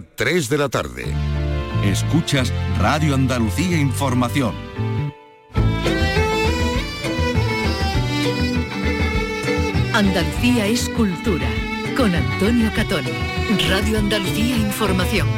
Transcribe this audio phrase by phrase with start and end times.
[0.00, 1.04] 3 de la tarde.
[1.84, 4.54] Escuchas Radio Andalucía Información.
[9.92, 11.46] Andalucía es cultura.
[11.96, 13.04] Con Antonio Catón.
[13.68, 15.28] Radio Andalucía Información.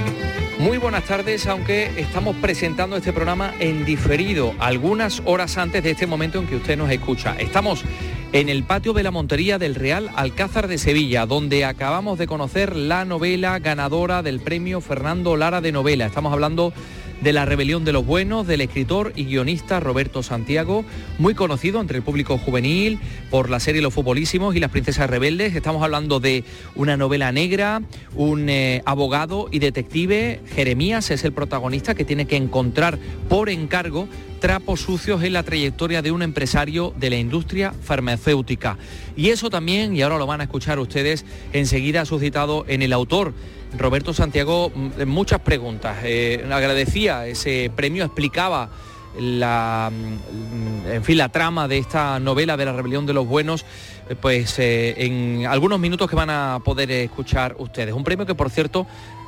[0.59, 6.07] Muy buenas tardes, aunque estamos presentando este programa en diferido, algunas horas antes de este
[6.07, 7.36] momento en que usted nos escucha.
[7.38, 7.84] Estamos
[8.32, 12.77] en el patio de la Montería del Real Alcázar de Sevilla, donde acabamos de conocer
[12.77, 16.06] la novela ganadora del premio Fernando Lara de novela.
[16.06, 16.73] Estamos hablando
[17.20, 20.84] de La rebelión de los buenos del escritor y guionista Roberto Santiago,
[21.19, 22.98] muy conocido entre el público juvenil
[23.30, 25.55] por la serie Los Futbolísimos y Las Princesas Rebeldes.
[25.55, 27.83] Estamos hablando de una novela negra,
[28.15, 30.41] un eh, abogado y detective.
[30.55, 32.98] Jeremías es el protagonista que tiene que encontrar
[33.29, 34.09] por encargo
[34.41, 38.77] trapos sucios en la trayectoria de un empresario de la industria farmacéutica.
[39.16, 42.93] Y eso también, y ahora lo van a escuchar ustedes, enseguida ha suscitado en el
[42.93, 43.33] autor
[43.77, 45.98] Roberto Santiago mm, muchas preguntas.
[46.05, 48.71] Eh, agradecía ese premio, explicaba
[49.18, 53.65] la, mm, en fin, la trama de esta novela de la rebelión de los buenos,
[54.09, 57.95] eh, pues eh, en algunos minutos que van a poder escuchar ustedes.
[57.95, 58.87] Un premio que, por cierto,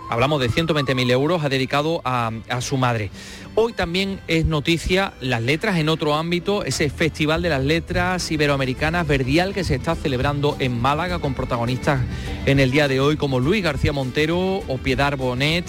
[0.08, 3.10] hablamos de 120.000 euros, ha dedicado a, su madre.
[3.54, 9.06] Hoy también es noticia las letras en otro ámbito, ese Festival de las Letras Iberoamericanas
[9.06, 12.00] Verdial que se está celebrando en Málaga con protagonistas
[12.46, 15.66] en el día de hoy como Luis García Montero o Piedad Bonet,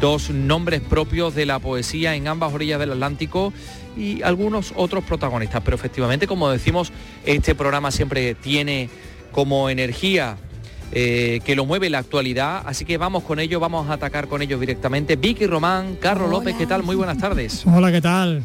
[0.00, 3.52] dos nombres propios de la poesía en ambas orillas del Atlántico
[3.96, 5.62] y algunos otros protagonistas.
[5.64, 6.92] Pero efectivamente, como decimos,
[7.24, 8.88] este programa siempre tiene
[9.32, 10.36] como energía
[10.92, 14.42] eh, que lo mueve la actualidad, así que vamos con ello, vamos a atacar con
[14.42, 15.14] ellos directamente.
[15.16, 16.82] Vicky Román, Carlos López, ¿qué tal?
[16.82, 17.64] Muy buenas tardes.
[17.66, 18.42] Hola, ¿qué tal?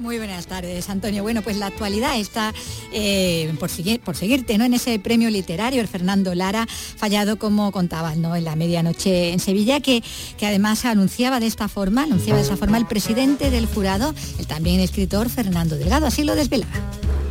[0.00, 1.22] Muy buenas tardes, Antonio.
[1.22, 2.52] Bueno, pues la actualidad está,
[2.92, 4.64] eh, por, seguir, por seguirte, ¿no?
[4.64, 8.34] En ese premio literario, el Fernando Lara, fallado como contabas, ¿no?
[8.34, 10.02] En la medianoche en Sevilla, que,
[10.36, 14.46] que además anunciaba de esta forma, anunciaba de esta forma el presidente del jurado, el
[14.46, 16.72] también escritor Fernando Delgado, así lo desvelaba.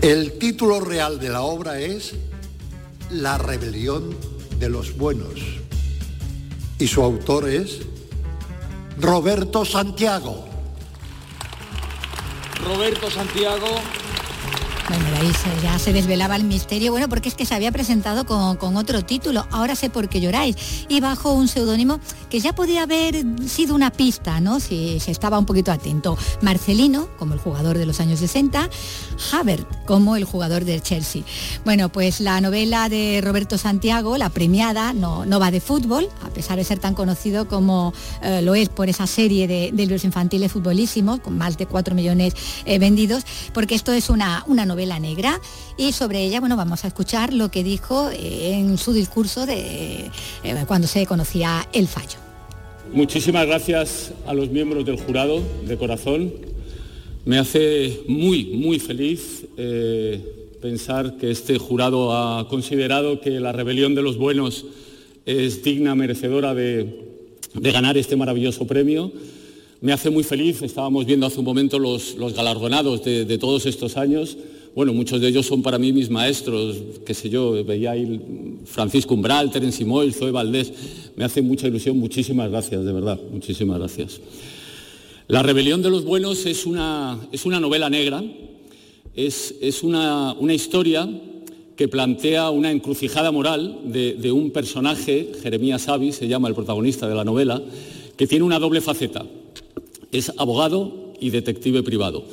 [0.01, 2.13] El título real de la obra es
[3.09, 5.33] La rebelión de los buenos.
[6.79, 7.81] Y su autor es
[8.99, 10.45] Roberto Santiago.
[12.65, 13.67] Roberto Santiago
[14.89, 18.75] bueno, ahí ya se desvelaba el misterio, bueno, porque es que se había presentado con,
[18.75, 21.99] otro título, Ahora sé por qué lloráis, y bajo un seudónimo
[22.29, 24.59] que ya podía haber sido una pista, ¿no?
[24.59, 26.17] Si se estaba un poquito atento.
[26.41, 28.69] Marcelino, como el jugador de los años 60,
[29.31, 31.23] Havert, como el jugador del Chelsea.
[31.63, 36.29] Bueno, pues la novela de Roberto Santiago, la premiada, no, no va de fútbol, a
[36.29, 40.51] pesar de ser tan conocido como eh, lo es por esa serie de, libros infantiles
[40.51, 42.33] futbolísimos, con más de 4 millones
[42.65, 43.23] eh, vendidos,
[43.53, 45.39] porque esto es una, una novela negra
[45.77, 50.09] y sobre ella, bueno, vamos a escuchar lo que dijo eh, en su discurso de
[50.43, 52.17] eh, cuando se conocía el fallo.
[52.91, 56.33] Muchísimas gracias a los miembros del jurado de corazón.
[57.25, 60.19] Me hace muy, muy feliz eh,
[60.61, 64.65] pensar que este jurado ha considerado que la rebelión de los buenos
[65.25, 67.01] es digna, merecedora de,
[67.55, 69.11] ganar este maravilloso premio.
[69.81, 73.97] Me hace muy feliz, estábamos viendo hace un momento los, galardonados de, de todos estos
[73.97, 74.37] años
[74.75, 79.13] bueno, muchos de ellos son para mí mis maestros, qué sé yo, veía ahí Francisco
[79.13, 80.73] Umbral, Terence Simoy, Zoe Valdés,
[81.15, 84.19] me hace mucha ilusión, muchísimas gracias, de verdad, muchísimas gracias.
[85.27, 88.23] La rebelión de los buenos es una, es una novela negra,
[89.15, 91.07] es, una, historia
[91.75, 97.07] que plantea una encrucijada moral de, de un personaje, Jeremías Avi, se llama el protagonista
[97.07, 97.61] de la novela,
[98.17, 99.23] que tiene una doble faceta.
[100.11, 102.25] Es abogado y detective privado.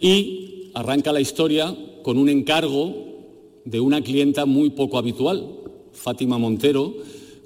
[0.00, 1.76] Y arranca la historia
[2.08, 5.46] con un encargo de una clienta muy poco habitual,
[5.92, 6.94] Fátima Montero,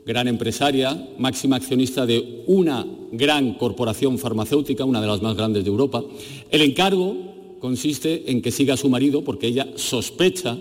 [0.07, 5.71] gran empresaria, máxima accionista de una gran corporación farmacéutica, una de las más grandes de
[5.71, 6.05] Europa.
[6.49, 10.57] El encargo consiste en que siga a su marido porque ella sospecha,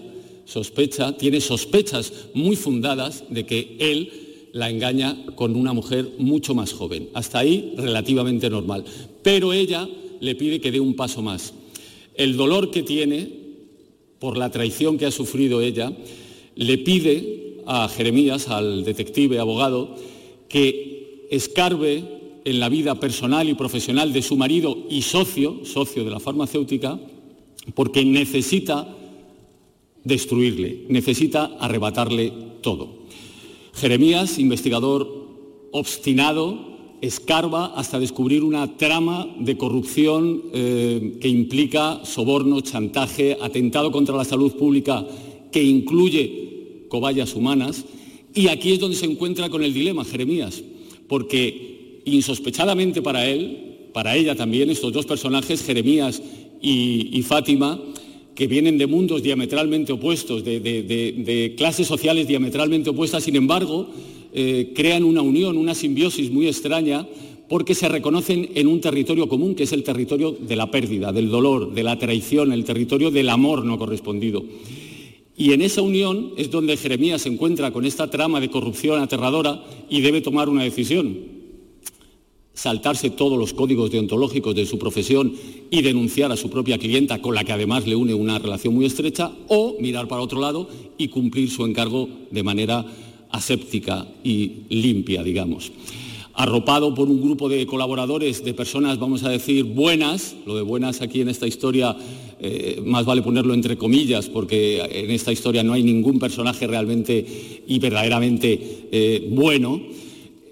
[0.45, 6.73] sospecha, tiene sospechas muy fundadas de que él la engaña con una mujer mucho más
[6.73, 7.09] joven.
[7.13, 8.83] Hasta ahí relativamente normal.
[9.21, 9.87] Pero ella
[10.19, 11.53] le pide que dé un paso más.
[12.15, 13.40] El dolor que tiene
[14.21, 15.91] por la traición que ha sufrido ella,
[16.53, 19.95] le pide a Jeremías, al detective abogado,
[20.47, 22.03] que escarbe
[22.45, 26.99] en la vida personal y profesional de su marido y socio, socio de la farmacéutica,
[27.73, 28.95] porque necesita
[30.03, 32.31] destruirle, necesita arrebatarle
[32.61, 33.07] todo.
[33.73, 35.07] Jeremías, investigador
[35.71, 36.70] obstinado,
[37.01, 44.23] escarba hasta descubrir una trama de corrupción eh, que implica soborno, chantaje, atentado contra la
[44.23, 45.05] salud pública
[45.51, 47.85] que incluye cobayas humanas.
[48.33, 50.63] Y aquí es donde se encuentra con el dilema, Jeremías,
[51.07, 56.21] porque insospechadamente para él, para ella también, estos dos personajes, Jeremías
[56.61, 57.79] y, Fátima,
[58.35, 63.89] que vienen de mundos diametralmente opuestos, de, clases sociales diametralmente opuestas, sin embargo,
[64.33, 67.07] eh, crean una unión, una simbiosis muy extraña,
[67.51, 71.29] porque se reconocen en un territorio común, que es el territorio de la pérdida, del
[71.29, 74.41] dolor, de la traición, el territorio del amor no correspondido.
[75.35, 79.65] Y en esa unión es donde Jeremías se encuentra con esta trama de corrupción aterradora
[79.89, 81.17] y debe tomar una decisión.
[82.53, 85.33] Saltarse todos los códigos deontológicos de su profesión
[85.69, 88.85] y denunciar a su propia clienta, con la que además le une una relación muy
[88.85, 92.85] estrecha, o mirar para otro lado y cumplir su encargo de manera
[93.31, 95.71] aséptica y limpia, digamos
[96.33, 101.01] arropado por un grupo de colaboradores, de personas, vamos a decir, buenas, lo de buenas
[101.01, 101.95] aquí en esta historia,
[102.39, 107.63] eh, más vale ponerlo entre comillas, porque en esta historia no hay ningún personaje realmente
[107.67, 109.79] y verdaderamente eh, bueno,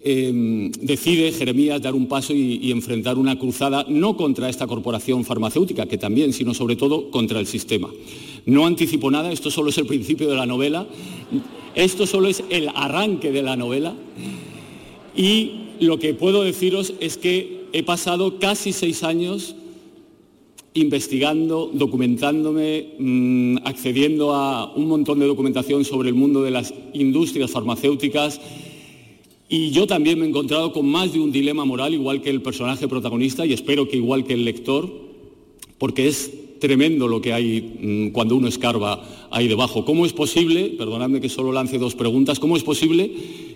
[0.04, 5.26] em, decide Jeremías dar un paso y, y, enfrentar una cruzada no contra esta corporación
[5.26, 7.90] farmacéutica, que también, sino sobre todo contra el sistema.
[8.46, 10.88] No anticipo nada, esto solo es el principio de la novela,
[11.76, 13.96] esto solo es el arranque de la novela.
[15.16, 19.56] Y lo que puedo deciros es que he pasado casi seis años
[20.74, 27.52] investigando, documentándome, mm, accediendo a un montón de documentación sobre el mundo de las industrias
[27.52, 28.40] farmacéuticas.
[29.50, 32.42] Y yo también me he encontrado con más de un dilema moral, igual que el
[32.42, 34.90] personaje protagonista y espero que igual que el lector,
[35.80, 39.86] porque es tremendo lo que hay mm, cuando uno escarba ahí debajo.
[39.86, 43.12] ¿Cómo es posible, perdonadme que solo lance dos preguntas, cómo es posible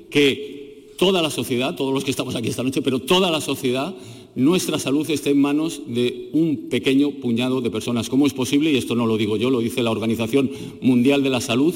[0.09, 3.93] que toda la sociedad, todos los que estamos aquí esta noche, pero toda la sociedad,
[4.35, 8.09] nuestra salud esté en manos de un pequeño puñado de personas.
[8.09, 8.71] ¿Cómo es posible?
[8.71, 10.51] Y esto no lo digo yo, lo dice la Organización
[10.81, 11.75] Mundial de la Salud,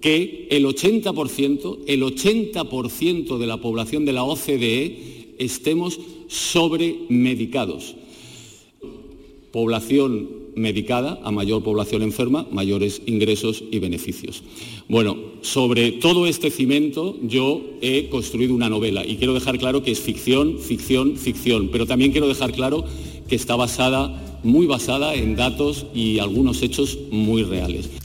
[0.00, 7.94] que el 80%, el 80% de la población de la OCDE estemos sobremedicados.
[9.52, 14.42] Población medicada, a mayor población enferma, mayores ingresos y beneficios.
[14.88, 19.92] Bueno, sobre todo este cimento yo he construido una novela y quiero dejar claro que
[19.92, 22.84] es ficción, ficción, ficción, pero también quiero dejar claro
[23.28, 28.01] que está basada, muy basada en datos y algunos hechos muy reales.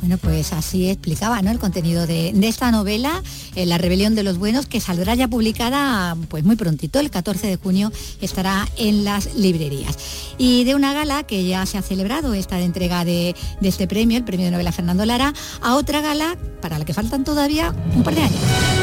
[0.00, 1.50] Bueno, pues así explicaba ¿no?
[1.50, 3.22] el contenido de, esta novela,
[3.54, 7.46] eh, La rebelión de los buenos, que saldrá ya publicada pues muy prontito, el 14
[7.46, 9.98] de junio estará en las librerías.
[10.38, 13.86] Y de una gala que ya se ha celebrado, esta de entrega de, de este
[13.86, 17.74] premio, el premio de novela Fernando Lara, a otra gala para la que faltan todavía
[17.94, 18.79] un par de años.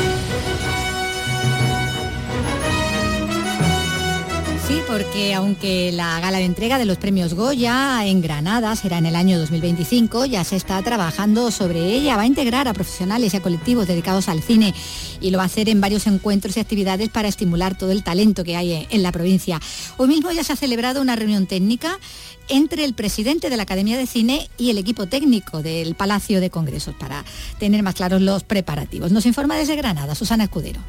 [4.88, 9.16] Porque aunque la gala de entrega de los premios Goya en Granada será en el
[9.16, 12.16] año 2025, ya se está trabajando sobre ella.
[12.16, 14.74] Va a integrar a profesionales y a colectivos dedicados al cine
[15.20, 18.44] y lo va a hacer en varios encuentros y actividades para estimular todo el talento
[18.44, 19.60] que hay en la provincia.
[19.98, 22.00] Hoy mismo ya se ha celebrado una reunión técnica
[22.48, 26.50] entre el presidente de la Academia de Cine y el equipo técnico del Palacio de
[26.50, 27.26] Congresos para
[27.60, 29.12] tener más claros los preparativos.
[29.12, 30.80] Nos informa desde Granada Susana Escudero.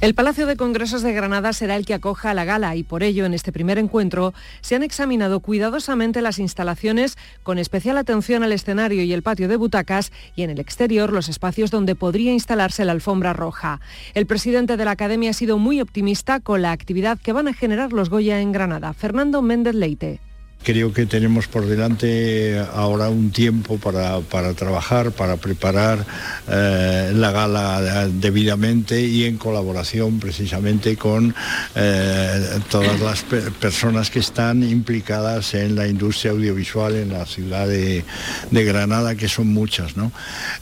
[0.00, 3.24] El Palacio de Congresos de Granada será el que acoja la gala y por ello
[3.24, 9.02] en este primer encuentro se han examinado cuidadosamente las instalaciones con especial atención al escenario
[9.02, 12.92] y el patio de butacas y en el exterior los espacios donde podría instalarse la
[12.92, 13.80] alfombra roja.
[14.14, 17.52] El presidente de la Academia ha sido muy optimista con la actividad que van a
[17.52, 18.92] generar los Goya en Granada.
[18.92, 20.20] Fernando Méndez Leite.
[20.62, 24.20] Creo que tenemos por delante ahora un tiempo para,
[24.54, 26.04] trabajar, para preparar
[26.50, 31.34] eh, la gala debidamente y en colaboración precisamente con
[31.74, 38.04] eh, todas las personas que están implicadas en la industria audiovisual en la ciudad de,
[38.50, 39.92] Granada, que son muchas.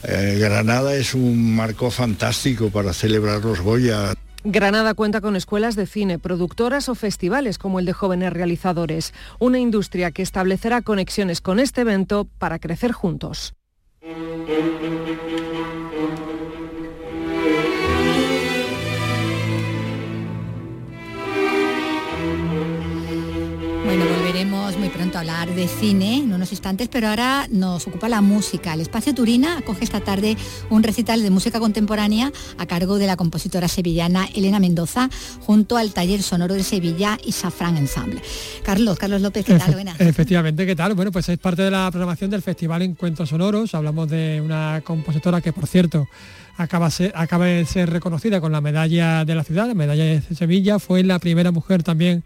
[0.03, 4.13] Eh, Granada es un marco fantástico para celebrar los Goya.
[4.43, 9.59] Granada cuenta con escuelas de cine, productoras o festivales como el de jóvenes realizadores, una
[9.59, 13.53] industria que establecerá conexiones con este evento para crecer juntos.
[24.87, 28.73] Muy pronto hablar de cine en unos instantes, pero ahora nos ocupa la música.
[28.73, 30.37] El Espacio Turina acoge esta tarde
[30.69, 35.09] un recital de música contemporánea a cargo de la compositora sevillana Elena Mendoza,
[35.41, 38.21] junto al taller sonoro de Sevilla y Safran Ensemble.
[38.63, 39.73] Carlos, Carlos López, ¿qué tal?
[39.73, 39.99] Buenas.
[39.99, 40.93] Efectivamente, ¿qué tal?
[40.93, 43.75] Bueno, pues es parte de la programación del Festival Encuentros Sonoros.
[43.75, 46.07] Hablamos de una compositora que, por cierto,
[46.55, 50.79] acaba, acaba de ser reconocida con la medalla de la ciudad, la medalla de Sevilla.
[50.79, 52.23] Fue la primera mujer también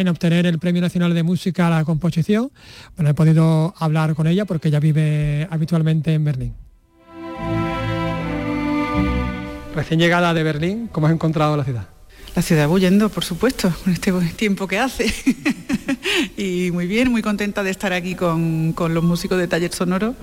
[0.00, 2.50] en obtener el Premio Nacional de Música a la Composición.
[2.96, 6.54] Bueno, he podido hablar con ella porque ella vive habitualmente en Berlín.
[9.74, 11.86] Recién llegada de Berlín, ¿cómo has encontrado la ciudad?
[12.34, 15.12] La ciudad huyendo, por supuesto, con este tiempo que hace.
[16.36, 20.14] y muy bien, muy contenta de estar aquí con, los músicos de Taller Sonoro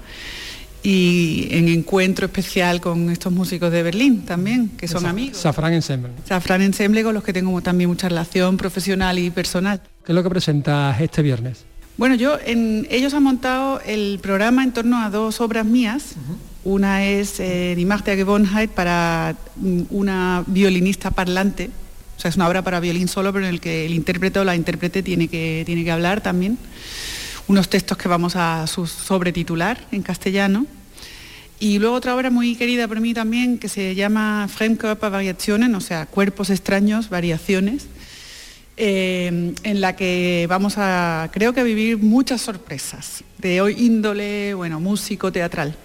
[0.90, 5.36] y en encuentro especial con estos músicos de Berlín también, que son amigos.
[5.36, 6.14] Safran Ensemble.
[6.26, 9.82] Safran Ensemble con los que tengo también mucha relación profesional y personal.
[10.06, 11.66] ¿Qué es lo que presentas este viernes?
[11.98, 16.16] Bueno, yo en, ellos han montado el programa en torno a dos obras mías.
[16.64, 21.70] Una es eh, Die Macht der Gewohnheit para mm, una violinista parlante,
[22.16, 24.46] o sea, es una obra para violín solo, pero en el que el intérprete o
[24.46, 26.58] la intérprete tiene que, tiene que hablar también.
[27.50, 30.66] Unos textos que vamos a sobretitular en castellano.
[31.60, 35.82] Y luego otra obra muy querida por mí también, que se llama Fremdkörper Variationen, o
[35.82, 37.88] sea, cuerpos extraños, variaciones,
[38.78, 44.54] eh, en la que vamos a, creo que a vivir muchas sorpresas, de hoy índole,
[44.54, 45.76] bueno, músico, teatral.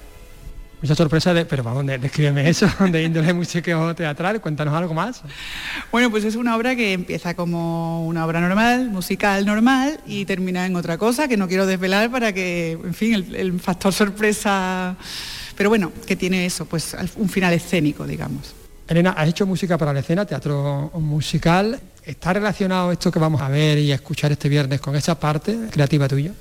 [0.83, 5.23] Mucha sorpresa, de, pero vamos, descríbeme eso, de índole músico teatral, cuéntanos algo más.
[5.93, 10.67] Bueno, pues es una obra que empieza como una obra normal, musical normal, y termina
[10.67, 14.97] en otra cosa que no quiero desvelar para que, en fin, el, factor sorpresa,
[15.57, 18.55] pero bueno, que tiene eso, pues un final escénico, digamos.
[18.89, 21.81] Elena, has hecho música para la escena, teatro musical.
[22.05, 25.57] ¿Está relacionado esto que vamos a ver y a escuchar este viernes con esa parte
[25.71, 26.33] creativa tuya?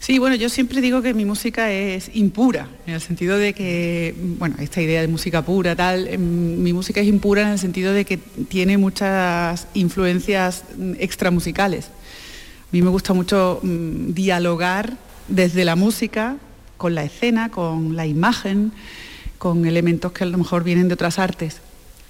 [0.00, 4.14] Sí, bueno, yo siempre digo que mi música es impura, en el sentido de que,
[4.38, 7.92] bueno, esta idea de música pura, tal, em, mi música es impura en el sentido
[7.92, 11.86] de que tiene muchas influencias mm, extramusicales.
[11.86, 16.36] A mí me gusta mucho mm, dialogar desde la música,
[16.78, 18.72] con la escena, con la imagen,
[19.36, 21.60] con elementos que a lo mejor vienen de otras artes.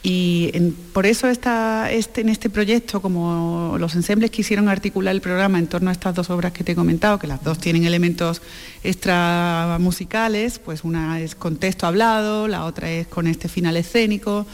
[0.00, 0.52] Y
[0.92, 5.66] por eso está este, en este proyecto, como los ensembles quisieron articular el programa en
[5.66, 8.40] torno a estas dos obras que te he comentado, que las dos tienen elementos
[8.84, 14.46] extra musicales, pues una es con texto hablado, la otra es con este final escénico,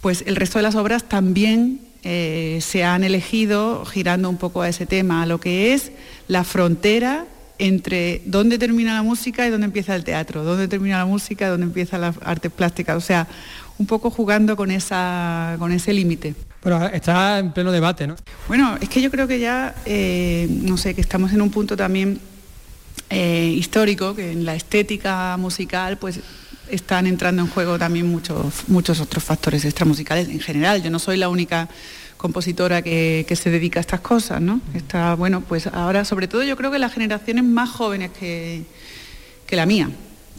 [0.00, 4.68] pues el resto de las obras también eh, se han elegido girando un poco a
[4.68, 5.92] ese tema, a lo que es
[6.26, 7.26] la frontera
[7.58, 11.48] entre dónde termina la música y dónde empieza el teatro, dónde termina la música y
[11.50, 12.96] dónde empieza la arte plástica.
[12.96, 13.26] O sea,
[13.78, 16.34] un poco jugando con, esa, con ese límite.
[16.62, 18.16] Pero está en pleno debate, ¿no?
[18.48, 21.76] Bueno, es que yo creo que ya, eh, no sé, que estamos en un punto
[21.76, 22.20] también
[23.10, 26.20] eh, histórico, que en la estética musical, pues
[26.70, 30.82] están entrando en juego también muchos, muchos otros factores extramusicales en general.
[30.82, 31.68] Yo no soy la única
[32.24, 34.62] compositora que, se dedica a estas cosas, ¿no?
[34.72, 38.62] Está, bueno, pues ahora, sobre todo yo creo que las generaciones más jóvenes que,
[39.46, 39.90] que la mía,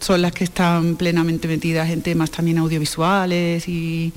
[0.01, 4.11] son las que están plenamente metidas en temas también audiovisuales y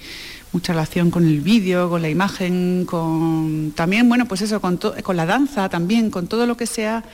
[0.50, 5.16] mucha relación con el vídeo, con la imagen, con también, bueno, pues eso, con, con
[5.18, 7.04] la danza también, con todo lo que sea,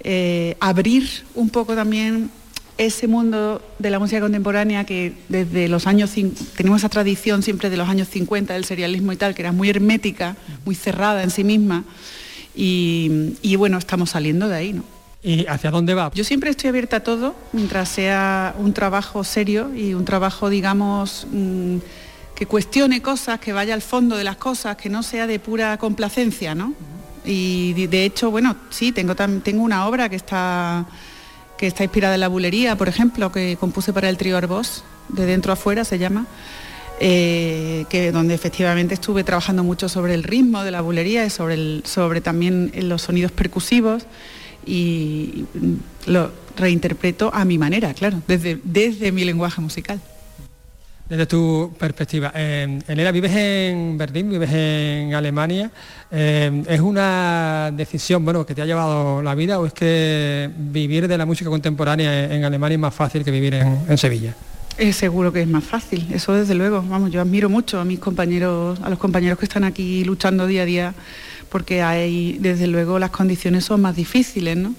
[0.00, 2.30] eh, abrir un poco también
[2.78, 6.12] ese mundo de la música contemporánea que desde los años,
[6.56, 9.70] tenemos esa tradición siempre de los años 50 del serialismo y tal, que era muy
[9.70, 11.84] hermética, muy cerrada en sí misma,
[12.54, 14.84] y, y bueno, estamos saliendo de ahí, ¿no?
[15.22, 16.10] ¿Y hacia dónde va?
[16.14, 21.26] Yo siempre estoy abierta a todo, mientras sea un trabajo serio y un trabajo, digamos,
[21.32, 21.78] mm,
[22.34, 25.78] que cuestione cosas, que vaya al fondo de las cosas, que no sea de pura
[25.78, 26.74] complacencia, ¿no?
[27.24, 30.86] Y de hecho, bueno, sí, tengo, tengo una obra que está,
[31.56, 35.26] que está inspirada en la bulería, por ejemplo, que compuse para el trío Arbós, de
[35.26, 36.26] dentro a afuera se llama,
[37.00, 41.54] eh, que donde efectivamente estuve trabajando mucho sobre el ritmo de la bulería y sobre,
[41.54, 44.06] el, sobre también los sonidos percusivos
[44.66, 45.44] y
[46.06, 50.00] lo reinterpreto a mi manera, claro, desde, desde mi lenguaje musical.
[51.08, 55.70] Desde tu perspectiva, eh, Elena, vives en Berlín, vives en Alemania.
[56.10, 61.06] Eh, ¿Es una decisión bueno, que te ha llevado la vida o es que vivir
[61.06, 64.34] de la música contemporánea en Alemania es más fácil que vivir en, Sevilla?
[64.78, 66.82] Es seguro que es más fácil, eso desde luego.
[66.82, 70.62] Vamos, yo admiro mucho a mis compañeros, a los compañeros que están aquí luchando día
[70.62, 70.94] a día
[71.50, 74.74] porque hay, desde luego, las condiciones son más difíciles, ¿no?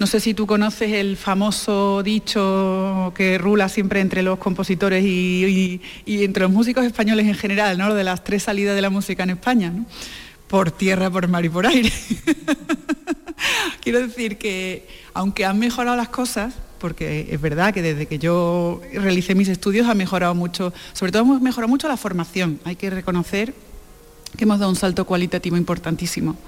[0.00, 5.82] No sé si tú conoces el famoso dicho que rula siempre entre los compositores y,
[6.06, 7.94] entre los músicos españoles en general, ¿no?
[7.94, 9.84] De las tres salidas de la música en España, ¿no?
[10.48, 11.92] Por tierra, por mar y por aire.
[13.82, 18.80] Quiero decir que, aunque han mejorado las cosas, porque es verdad que desde que yo
[18.94, 22.88] realicé mis estudios ha mejorado mucho, sobre todo hemos mejorado mucho la formación, hay que
[22.88, 23.52] reconocer
[24.34, 26.38] que hemos dado un salto cualitativo importantísimo.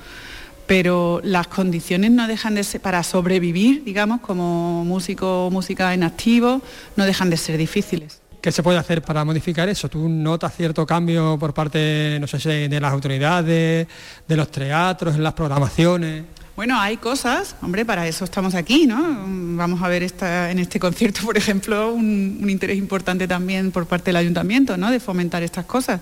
[0.66, 6.02] Pero las condiciones no dejan de ser, para sobrevivir, digamos, como músico o música en
[6.02, 6.62] activo,
[6.97, 8.21] no dejan de ser difíciles.
[8.40, 9.88] ¿Qué se puede hacer para modificar eso?
[9.88, 13.87] ¿Tú notas cierto cambio por parte, no sé de las autoridades,
[14.26, 16.25] de los teatros, en las programaciones?
[16.54, 19.25] Bueno, hay cosas, hombre, para eso estamos aquí, ¿no?
[19.57, 23.87] Vamos a ver esta, en este concierto, por ejemplo, un, un, interés importante también por
[23.87, 24.90] parte del ayuntamiento, ¿no?
[24.90, 26.00] De fomentar estas cosas.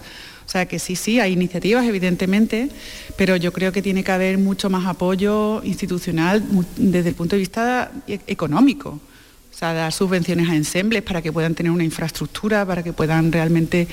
[0.50, 2.70] O sea que sí, sí, hay iniciativas, evidentemente,
[3.16, 6.42] pero yo creo que tiene que haber mucho más apoyo institucional
[6.76, 8.98] desde el punto de vista e, económico.
[8.98, 13.30] O sea, dar subvenciones a ensembles para que puedan tener una infraestructura, para que puedan
[13.30, 13.86] realmente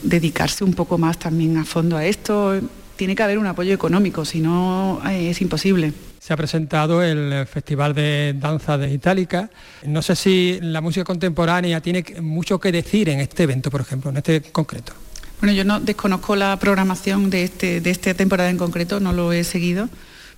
[0.00, 2.54] dedicarse un poco más también a fondo a esto.
[2.94, 5.92] Tiene que haber un apoyo económico, si no eh, es imposible.
[6.20, 9.50] Se ha presentado el Festival de Danza de Itálica.
[9.84, 14.10] No sé si la música contemporánea tiene mucho que decir en este evento, por ejemplo,
[14.10, 14.92] en este concreto.
[15.40, 19.32] Bueno, yo no desconozco la programación de, este, de esta temporada en concreto, no lo
[19.32, 19.90] he seguido,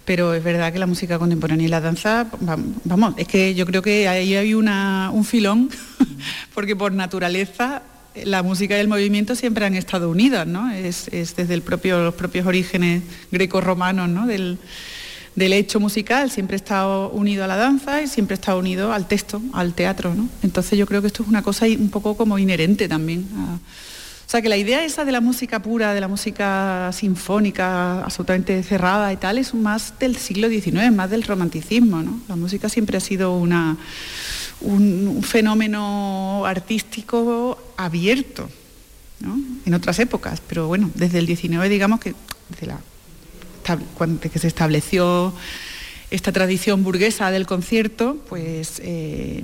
[0.05, 2.27] pero es verdad que la música contemporánea y la danza,
[2.85, 5.71] vamos, es que yo creo que ahí hay una, un filón,
[6.55, 7.83] porque por naturaleza
[8.25, 10.69] la música y el movimiento siempre han estado unidas, ¿no?
[10.73, 14.27] Es, desde el propio, los propios orígenes greco-romanos ¿no?
[14.27, 14.59] del,
[15.37, 19.41] del, hecho musical, siempre estado unido a la danza y siempre estado unido al texto,
[19.53, 20.29] al teatro, ¿no?
[20.43, 23.29] Entonces yo creo que esto es una cosa un poco como inherente también
[24.31, 29.11] sea que la idea esa de la música pura, de la música sinfónica, absolutamente cerrada
[29.11, 32.03] y tal, es más del siglo XIX, más del romanticismo.
[32.03, 32.21] ¿no?
[32.29, 33.79] La música siempre ha sido una,
[34.61, 38.51] un, fenómeno artístico abierto
[39.65, 42.15] en otras épocas, pero bueno, desde el XIX digamos que
[42.51, 42.79] desde, la,
[44.21, 45.33] que se estableció
[46.11, 49.43] esta tradición burguesa del concierto, pues eh,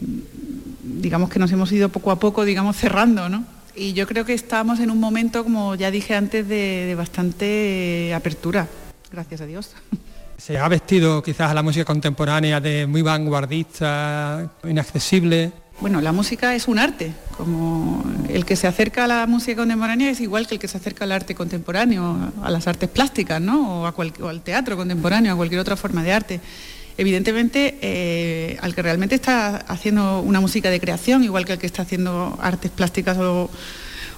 [0.83, 3.45] digamos que nos hemos ido poco a poco, digamos, cerrando, ¿no?
[3.77, 8.69] Y yo creo que estamos en un momento, como ya dije antes, de, bastante apertura,
[9.11, 9.73] gracias a Dios.
[10.37, 15.53] Se ha vestido quizás a la música contemporánea de muy vanguardista, inaccesible.
[15.81, 20.11] Bueno, la música es un arte, como el que se acerca a la música contemporánea
[20.11, 23.83] es igual que el que se acerca al arte contemporáneo, a las artes plásticas, ¿no?
[23.83, 26.41] O, o al teatro contemporáneo, a cualquier otra forma de arte
[26.97, 31.67] evidentemente eh, al que realmente está haciendo una música de creación, igual que el que
[31.67, 33.51] está haciendo artes plásticas o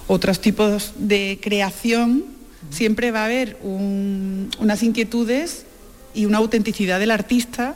[0.07, 2.25] otros tipos de creación,
[2.69, 5.65] siempre va a haber unas inquietudes
[6.13, 7.75] y una autenticidad del artista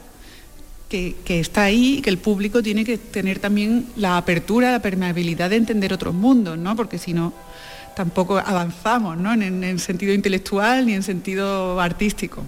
[0.90, 5.50] que, está ahí y que el público tiene que tener también la apertura, la permeabilidad
[5.50, 6.76] de entender otros mundos, ¿no?
[6.76, 7.34] porque si no
[7.96, 9.32] tampoco avanzamos ¿no?
[9.34, 12.44] en, en sentido intelectual ni en sentido artístico.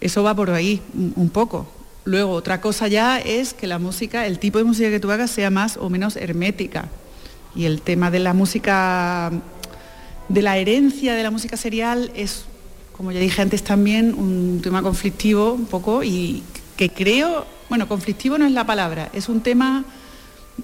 [0.00, 1.77] Eso va por ahí un poco.
[2.08, 5.30] Luego, otra cosa ya es que la música, el tipo de música que tú hagas
[5.30, 6.88] sea más o menos hermética.
[7.54, 9.30] Y el tema de la música,
[10.30, 12.46] de la herencia de la música serial es,
[12.96, 16.42] como ya dije antes también, un tema conflictivo un poco y
[16.78, 19.84] que creo, bueno, conflictivo no es la palabra, es un tema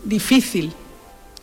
[0.03, 0.73] difícil,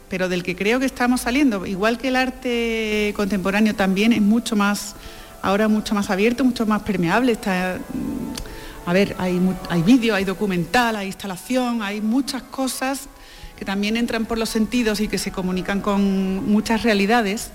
[0.10, 1.64] pero del que creo que estamos saliendo.
[1.68, 4.96] Igual que el arte contemporáneo también es mucho más,
[5.44, 7.78] ahora mucho más abierto, mucho más permeable, está
[8.86, 9.40] a ver, hay,
[9.70, 13.08] hay vídeo, hay documental, hay instalación, hay muchas cosas
[13.62, 17.52] que también entran por los sentidos y que se comunican con muchas realidades,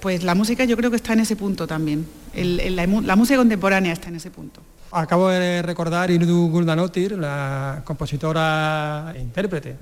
[0.00, 2.06] pues la música yo creo que está en ese punto también.
[2.34, 4.60] la, música contemporánea está en ese punto.
[4.90, 9.76] Acabo de recordar Irdu Guldanotir, la compositora e intérprete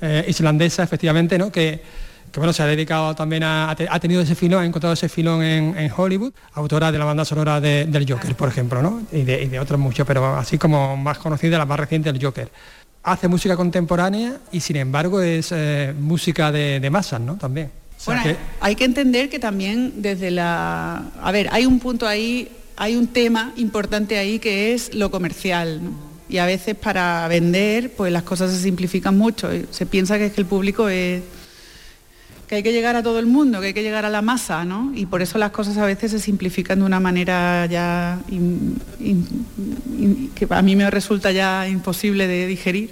[0.00, 1.52] eh, islandesa, efectivamente, ¿no?
[1.52, 1.82] que
[2.30, 5.42] que bueno, se ha dedicado también a, ha tenido ese filón, ha encontrado ese filón
[5.42, 9.02] en, Hollywood, autora de la banda sonora del Joker, por ejemplo, ¿no?
[9.12, 12.50] Y de, otros muchos, pero así como más conocida, la más reciente, el Joker.
[13.02, 17.36] Hace música contemporánea y sin embargo es eh, música de, masas, ¿no?
[17.36, 17.70] También.
[18.04, 18.22] bueno,
[18.60, 21.10] hay que entender que también desde la...
[21.22, 25.80] A ver, hay un punto ahí, hay un tema importante ahí que es lo comercial,
[26.28, 29.48] Y a veces para vender, pues las cosas se simplifican mucho.
[29.70, 31.22] Se piensa que es que el público es
[32.48, 34.64] que hay que llegar a todo el mundo, que hay que llegar a la masa,
[34.64, 34.90] ¿no?
[34.94, 38.18] Y por eso las cosas a veces se simplifican de una manera ya
[40.34, 42.90] que a mí me resulta ya imposible de digerir.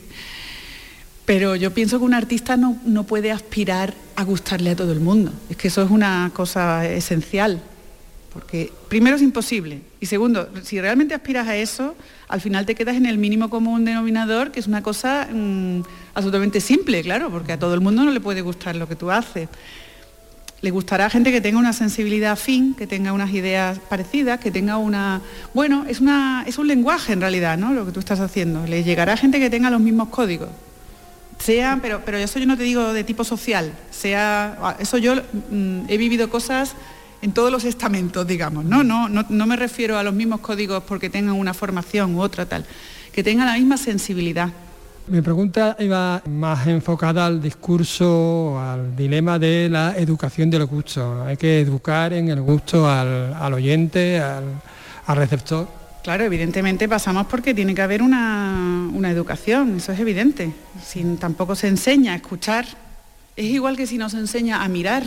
[1.25, 5.01] Pero yo pienso que un artista no, no puede aspirar a gustarle a todo el
[5.01, 5.33] mundo.
[5.49, 7.63] Es que eso es una cosa esencial.
[8.37, 11.95] Porque primero es imposible y segundo, si realmente aspiras a eso,
[12.29, 15.81] al final te quedas en el mínimo común denominador, que es una cosa mm,
[16.13, 19.11] absolutamente simple, claro, porque a todo el mundo no le puede gustar lo que tú
[19.11, 19.49] haces.
[20.61, 24.51] Le gustará a gente que tenga una sensibilidad afín, que tenga unas ideas parecidas, que
[24.51, 25.23] tenga una...
[25.55, 27.73] Bueno, es, una, es un lenguaje en realidad, ¿no?
[27.73, 28.67] Lo que tú estás haciendo.
[28.67, 30.51] Le llegará a gente que tenga los mismos códigos.
[31.39, 34.77] Sea, pero, pero eso yo no te digo de tipo social, sea...
[34.79, 35.15] Eso yo
[35.51, 36.75] mm, he vivido cosas
[37.23, 38.85] en todos los estamentos, digamos, ¿no?
[38.85, 39.47] No, ¿no?
[39.47, 42.65] me refiero a los mismos códigos porque tengan una formación u otra tal,
[43.13, 44.51] que tengan la misma sensibilidad.
[45.09, 51.23] Mi pregunta iba más enfocada al discurso, al dilema de la educación del gusto.
[51.25, 55.69] Hay que educar en el gusto al, oyente, al, receptor.
[56.03, 60.53] Claro, evidentemente pasamos porque tiene que haber una, una educación, eso es evidente.
[60.85, 62.67] Si tampoco se enseña a escuchar,
[63.37, 65.05] es igual que si no se enseña a mirar.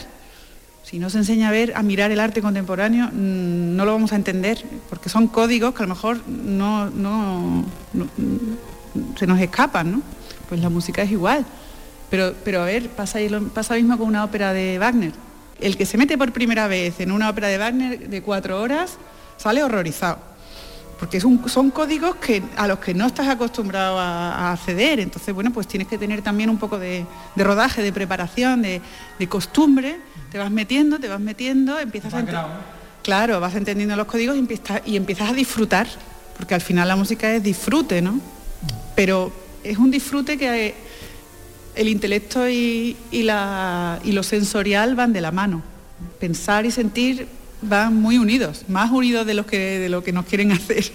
[0.89, 4.11] Si no se enseña a ver, a mirar el arte contemporáneo, mm, no lo vamos
[4.11, 7.63] a entender, porque son códigos que a lo mejor no, no,
[9.15, 10.01] se nos escapan, ¿no?
[10.47, 11.45] Pues la música es igual.
[12.09, 13.19] Pero, pero a ver, pasa,
[13.53, 15.11] pasa mismo con una ópera de Wagner.
[15.61, 18.97] El que se mete por primera vez en una ópera de Wagner de cuatro horas
[19.37, 20.17] sale horrorizado
[20.99, 24.99] porque son códigos que, a los que no estás acostumbrado a, acceder.
[24.99, 27.05] Entonces, bueno, pues tienes que tener también un poco de,
[27.37, 28.81] rodaje, de preparación, de,
[29.29, 29.97] costumbre.
[30.31, 32.23] Te vas metiendo, te vas metiendo, empiezas a...
[33.03, 35.87] Claro, vas entendiendo los códigos y empiezas, y empiezas a disfrutar,
[36.37, 38.19] porque al final la música es disfrute, ¿no?
[38.95, 39.31] Pero
[39.63, 40.75] es un disfrute que
[41.75, 45.63] el intelecto y, y lo sensorial van de la mano.
[46.19, 47.27] Pensar y sentir
[47.61, 50.85] van muy unidos, más unidos de, que, de lo que nos quieren hacer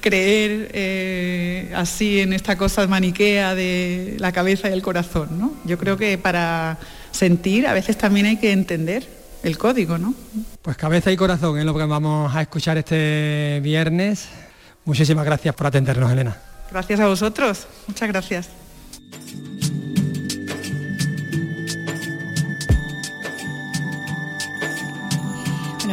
[0.00, 5.38] creer eh, así en esta cosa maniquea de la cabeza y el corazón.
[5.38, 5.52] ¿no?
[5.64, 6.78] Yo creo que para
[7.12, 9.06] sentir a veces también hay que entender
[9.42, 9.98] el código.
[9.98, 10.14] ¿no?
[10.62, 14.28] Pues cabeza y corazón es lo que vamos a escuchar este viernes.
[14.84, 16.36] Muchísimas gracias por atendernos, Elena.
[16.70, 17.66] Gracias a vosotros.
[17.86, 18.48] Muchas gracias.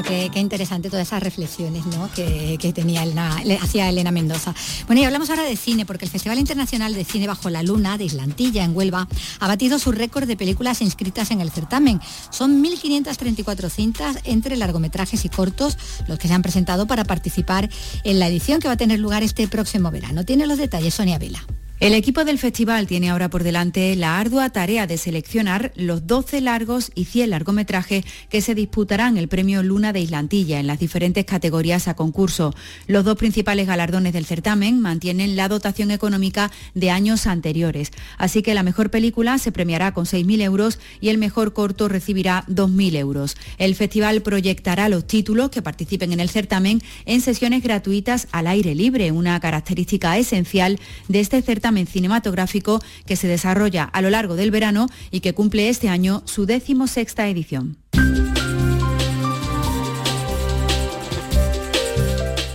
[0.04, 1.84] Qué, interesante todas esas reflexiones
[2.16, 4.54] que, tenía Elena, hacía Elena Mendoza.
[4.86, 7.98] Bueno, y hablamos ahora de cine, porque el Festival Internacional de Cine Bajo la Luna
[7.98, 9.08] de Islantilla, en Huelva,
[9.40, 12.00] ha batido su récord de películas inscritas en el certamen.
[12.30, 17.70] Son 1.534 cintas entre largometrajes y cortos los que se han presentado para participar
[18.04, 20.26] en la edición que va a tener lugar este próximo verano.
[20.26, 21.44] Tiene los detalles Sonia Vela.
[21.80, 26.42] El equipo del festival tiene ahora por delante la ardua tarea de seleccionar los 12
[26.42, 31.24] largos y 100 largometrajes que se disputarán el premio Luna de Islantilla en las diferentes
[31.26, 32.56] categorías a concurso.
[32.88, 38.56] Los dos principales galardones del certamen mantienen la dotación económica de años anteriores, así que
[38.56, 43.38] la mejor película se premiará con 6.000 euros y el mejor corto recibirá 2.000 euros.
[43.60, 48.74] El festival proyectará los títulos que participen en el certamen en sesiones gratuitas al aire
[48.74, 54.52] libre, una característica esencial de este certamen cinematográfico que se desarrolla a lo largo del
[54.52, 57.78] verano y que cumple este año su décimo sexta edición.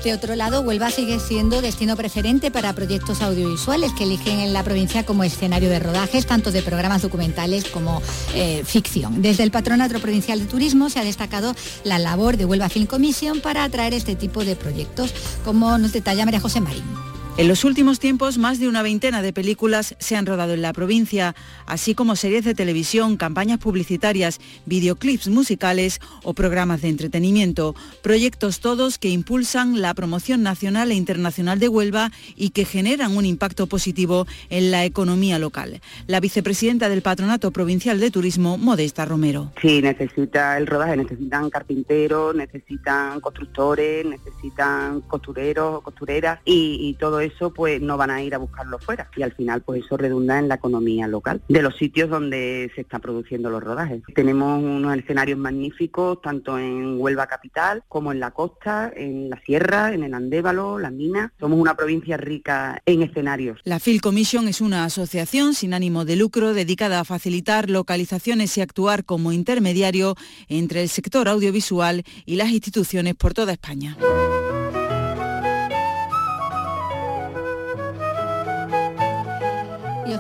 [0.05, 4.65] De otro lado, Huelva sigue siendo destino preferente para proyectos audiovisuales que eligen en la
[4.65, 8.03] provincia como escenario de rodajes, tanto de programas documentales como
[8.35, 9.23] eh, ficción.
[9.23, 13.41] Desde el Patronato Provincial de Turismo se ha destacado la labor de Huelva Film Commission
[13.41, 17.12] para atraer este tipo de proyectos, como nos detalla María José Marín.
[17.39, 20.75] En los últimos tiempos, más de una veintena de películas se han rodado en la
[20.75, 27.75] provincia, así como series de televisión, campañas publicitarias, videoclips musicales o programas de entretenimiento.
[28.03, 33.25] Proyectos todos que impulsan la promoción nacional e internacional de Huelva y que generan un
[33.25, 35.81] impacto positivo en la economía local.
[36.07, 39.53] La vicepresidenta del Patronato Provincial de Turismo, Modesta Romero.
[39.63, 47.53] Sí, necesita el rodaje, necesitan carpinteros, necesitan constructores, necesitan costureros, costureras y, y todo eso
[47.53, 50.49] pues no van a ir a buscarlo fuera y al final pues eso redunda en
[50.49, 54.03] la economía local de los sitios donde se están produciendo los rodajes.
[54.15, 59.93] Tenemos unos escenarios magníficos tanto en Huelva capital como en la costa, en la sierra,
[59.93, 61.31] en el Andévalo, las minas.
[61.39, 63.61] Somos una provincia rica en escenarios.
[63.65, 68.61] La Phil Commission es una asociación sin ánimo de lucro dedicada a facilitar localizaciones y
[68.61, 70.17] actuar como intermediario
[70.49, 73.97] entre el sector audiovisual y las instituciones por toda España.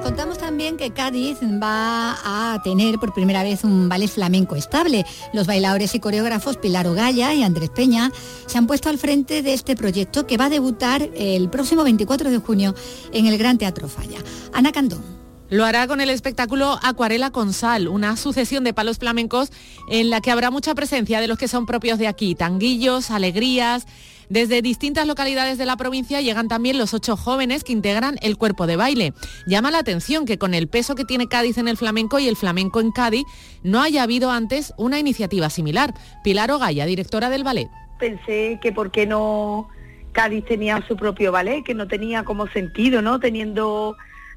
[0.03, 5.05] Contamos también que Cádiz va a tener por primera vez un ballet flamenco estable.
[5.33, 8.11] Los bailadores y coreógrafos Pilar Ogaya y Andrés Peña
[8.47, 12.31] se han puesto al frente de este proyecto que va a debutar el próximo 24
[12.31, 12.75] de junio
[13.13, 14.19] en el Gran Teatro Falla.
[14.53, 15.03] Ana Candón.
[15.49, 19.51] Lo hará con el espectáculo Acuarela con Sal, una sucesión de palos flamencos
[19.89, 23.87] en la que habrá mucha presencia de los que son propios de aquí, tanguillos, alegrías,
[24.33, 28.67] desde distintas localidades de la provincia llegan también los ocho jóvenes que integran el cuerpo
[28.67, 29.13] de baile.
[29.47, 32.37] Llama la atención que con el peso que tiene Cádiz en el flamenco y el
[32.37, 33.25] flamenco en Cádiz,
[33.63, 35.93] no haya habido antes una iniciativa similar.
[36.25, 37.69] Pilar Ogaya, directora del ballet.
[37.99, 39.69] Pensé que por qué no
[40.13, 43.21] Cádiz tenía su propio ballet, que no tenía como sentido, ¿no?
[43.21, 43.97] Teniendo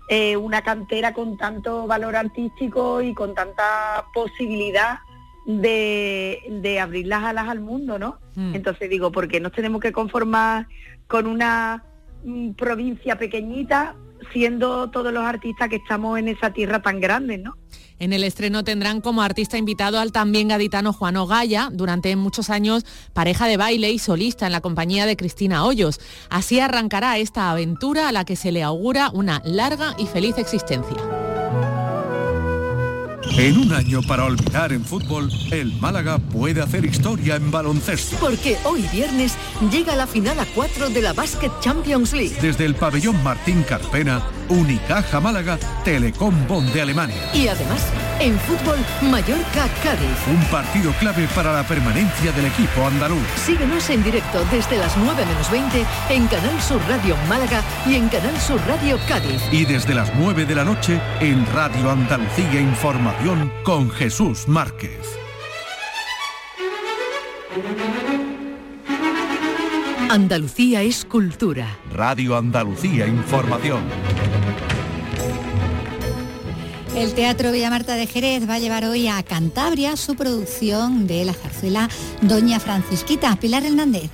[0.10, 4.99] eh, una cantera con tanto valor artístico y con tanta posibilidad
[5.45, 8.19] de, abrir las alas al mundo, ¿no?
[8.36, 8.55] Hmm.
[8.55, 10.67] Entonces digo, porque nos tenemos que conformar
[11.08, 11.84] con una
[12.23, 13.95] mm, provincia pequeñita
[14.34, 17.55] siendo todos los artistas que estamos en esa tierra tan grande, ¿no?
[17.97, 22.86] En el estreno tendrán como artista invitado al también gaditano Juan Ogaya, durante muchos años
[23.13, 26.01] pareja de baile y solista en la compañía de Cristina Hoyos.
[26.29, 31.24] Así arrancará esta aventura a la que se le augura una larga y feliz existencia.
[33.31, 38.15] En un año para olvidar en fútbol, el Málaga puede hacer historia en baloncesto.
[38.17, 39.35] Porque hoy viernes
[39.71, 42.38] llega la final a 4 de la Basket Champions League.
[42.41, 47.31] Desde el pabellón Martín Carpena, Unicaja Málaga, Telecom Bonn de Alemania.
[47.33, 47.85] Y además,
[48.21, 50.17] en fútbol, Mallorca Cádiz.
[50.31, 53.25] Un partido clave para la permanencia del equipo andaluz.
[53.45, 58.07] Síguenos en directo desde las 9 menos 20 en Canal Sur Radio Málaga y en
[58.07, 59.41] Canal Sur Radio Cádiz.
[59.51, 63.14] Y desde las 9 de la noche en Radio Andalucía Información
[63.63, 64.99] con Jesús Márquez.
[70.10, 71.78] Andalucía es cultura.
[71.91, 73.84] Radio Andalucía Información.
[76.95, 81.25] El Teatro Villa Marta de Jerez va a llevar hoy a Cantabria su producción de
[81.25, 81.89] la zarzuela
[82.21, 83.36] Doña Francisquita.
[83.38, 84.12] Pilar Hernández.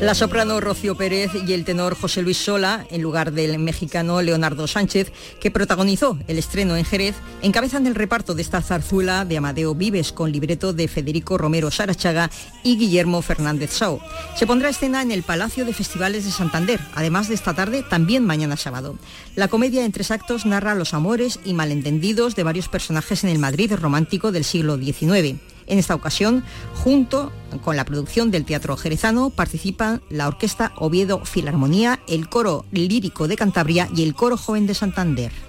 [0.00, 4.66] La soprano Rocío Pérez y el tenor José Luis Sola, en lugar del mexicano Leonardo
[4.66, 9.74] Sánchez, que protagonizó el estreno en Jerez, encabezan el reparto de esta zarzuela de Amadeo
[9.74, 12.30] Vives con libreto de Federico Romero Sarachaga
[12.62, 13.98] y Guillermo Fernández Sao.
[14.36, 18.22] Se pondrá escena en el Palacio de Festivales de Santander, además de esta tarde también
[18.22, 18.98] mañana sábado.
[19.34, 23.38] La comedia en tres actos narra los amores y malentendidos de varios personajes en el
[23.38, 25.40] Madrid romántico del siglo XIX.
[25.66, 26.44] En esta ocasión,
[26.82, 27.32] junto
[27.64, 33.36] con la producción del Teatro Jerezano, participan la Orquesta Oviedo Filarmonía, el Coro Lírico de
[33.36, 35.45] Cantabria y el Coro Joven de Santander.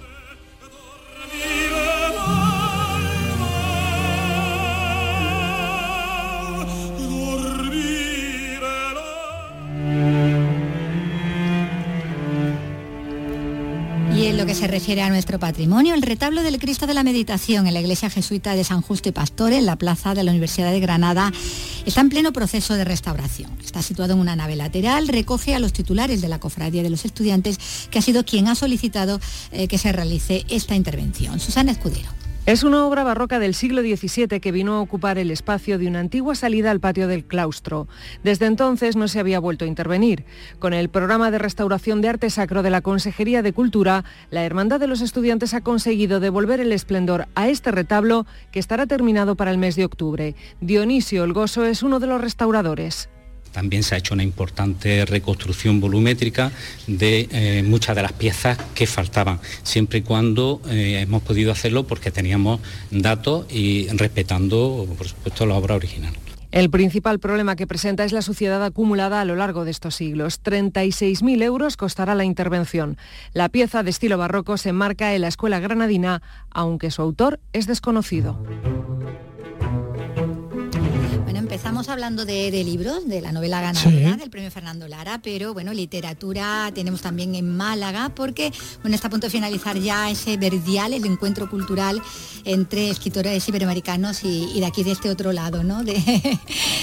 [14.48, 17.80] Que se refiere a nuestro patrimonio, el retablo del Cristo de la Meditación en la
[17.80, 21.30] iglesia jesuita de San Justo y Pastor, en la plaza de la Universidad de Granada,
[21.84, 23.50] está en pleno proceso de restauración.
[23.62, 27.04] Está situado en una nave lateral, recoge a los titulares de la Cofradía de los
[27.04, 27.58] Estudiantes,
[27.90, 29.20] que ha sido quien ha solicitado
[29.52, 31.40] eh, que se realice esta intervención.
[31.40, 32.08] Susana Escudero.
[32.48, 36.00] Es una obra barroca del siglo XVII que vino a ocupar el espacio de una
[36.00, 37.88] antigua salida al patio del claustro.
[38.24, 40.24] Desde entonces no se había vuelto a intervenir.
[40.58, 44.80] Con el programa de restauración de arte sacro de la Consejería de Cultura, la Hermandad
[44.80, 49.50] de los Estudiantes ha conseguido devolver el esplendor a este retablo que estará terminado para
[49.50, 50.34] el mes de octubre.
[50.62, 53.10] Dionisio Olgoso es uno de los restauradores.
[53.58, 56.52] También se ha hecho una importante reconstrucción volumétrica
[56.86, 61.84] de eh, muchas de las piezas que faltaban, siempre y cuando eh, hemos podido hacerlo
[61.84, 62.60] porque teníamos
[62.92, 66.14] datos y respetando, por supuesto, la obra original.
[66.52, 70.40] El principal problema que presenta es la suciedad acumulada a lo largo de estos siglos.
[70.40, 72.96] 36.000 euros costará la intervención.
[73.32, 77.66] La pieza de estilo barroco se enmarca en la escuela granadina, aunque su autor es
[77.66, 78.40] desconocido.
[81.58, 85.72] Empezamos hablando de, de libros, de la novela ganadora del premio Fernando Lara, pero bueno,
[85.74, 90.92] literatura tenemos también en Málaga, porque bueno, está a punto de finalizar ya ese verdial,
[90.92, 92.00] el encuentro cultural
[92.44, 95.82] entre escritores iberoamericanos y, y de aquí de este otro lado, ¿no?
[95.82, 95.94] De,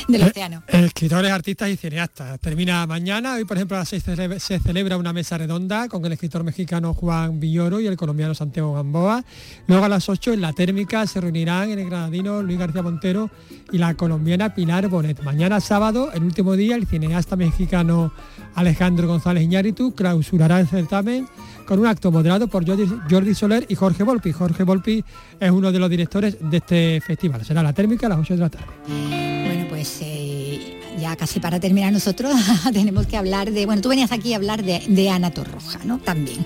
[0.09, 0.61] del océano.
[0.67, 2.37] Eh, Escritores, artistas y cineastas.
[2.41, 6.03] Termina mañana, hoy por ejemplo a las 6 cele- se celebra una mesa redonda con
[6.05, 9.23] el escritor mexicano Juan Villoro y el colombiano Santiago Gamboa.
[9.67, 13.31] Luego a las 8 en la térmica se reunirán en el granadino Luis García Montero
[13.71, 15.21] y la colombiana Pilar Bonet.
[15.23, 18.11] Mañana sábado, el último día, el cineasta mexicano
[18.55, 21.27] Alejandro González Iñárritu clausurará el certamen
[21.65, 24.31] con un acto moderado por Jordi, Jordi Soler y Jorge Volpi.
[24.31, 25.03] Jorge Volpi
[25.39, 27.45] es uno de los directores de este festival.
[27.45, 28.67] Será la térmica a las 8 de la tarde.
[28.87, 32.33] Bueno, pues eh, ya casi para terminar nosotros
[32.73, 35.99] tenemos que hablar de, bueno, tú venías aquí a hablar de, de Ana Torroja, ¿no?
[35.99, 36.45] También.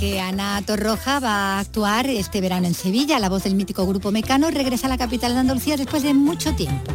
[0.00, 3.18] Porque Ana Torroja va a actuar este verano en Sevilla.
[3.18, 6.54] La voz del mítico grupo Mecano regresa a la capital de Andalucía después de mucho
[6.54, 6.90] tiempo.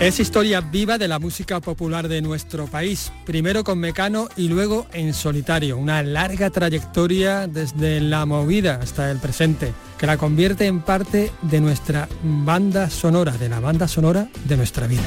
[0.00, 4.86] Es historia viva de la música popular de nuestro país, primero con Mecano y luego
[4.94, 10.80] en solitario, una larga trayectoria desde la movida hasta el presente, que la convierte en
[10.80, 15.04] parte de nuestra banda sonora, de la banda sonora de nuestra vida.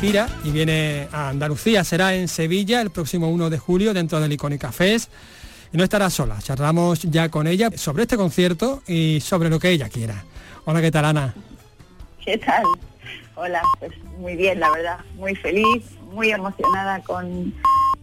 [0.00, 1.84] Gira y viene a Andalucía.
[1.84, 5.12] Será en Sevilla el próximo 1 de julio dentro del Icónica Fest.
[5.72, 9.68] Y no estará sola, charlamos ya con ella sobre este concierto y sobre lo que
[9.68, 10.24] ella quiera.
[10.64, 11.34] Hola, ¿qué tal Ana?
[12.24, 12.64] ¿Qué tal?
[13.36, 17.54] Hola, pues muy bien, la verdad, muy feliz, muy emocionada con,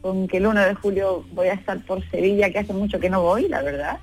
[0.02, 3.10] con que el 1 de julio voy a estar por Sevilla, que hace mucho que
[3.10, 3.98] no voy, la verdad.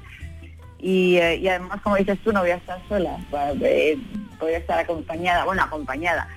[0.80, 3.16] Y, eh, además, como dices tú, no voy a estar sola,
[3.62, 3.96] eh,
[4.38, 6.28] voy a estar acompañada, bueno, acompañada.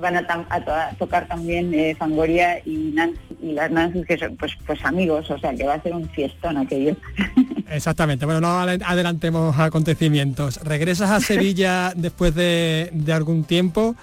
[0.00, 4.16] Van a, tam- a to- tocar también eh, Fangoria y, Nancy, y las Nancy, que
[4.18, 6.96] son pues, pues amigos, o sea que va a ser un fiestón aquello.
[7.70, 10.60] Exactamente, bueno, no adelantemos acontecimientos.
[10.62, 13.94] Regresas a Sevilla después de, de algún tiempo,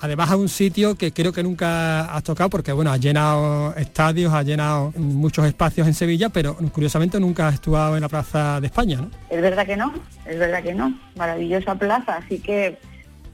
[0.00, 4.32] además a un sitio que creo que nunca has tocado porque, bueno, has llenado estadios,
[4.32, 8.66] has llenado muchos espacios en Sevilla, pero curiosamente nunca has actuado en la Plaza de
[8.66, 9.10] España, ¿no?
[9.30, 9.92] Es verdad que no,
[10.26, 10.98] es verdad que no.
[11.16, 12.78] Maravillosa plaza, así que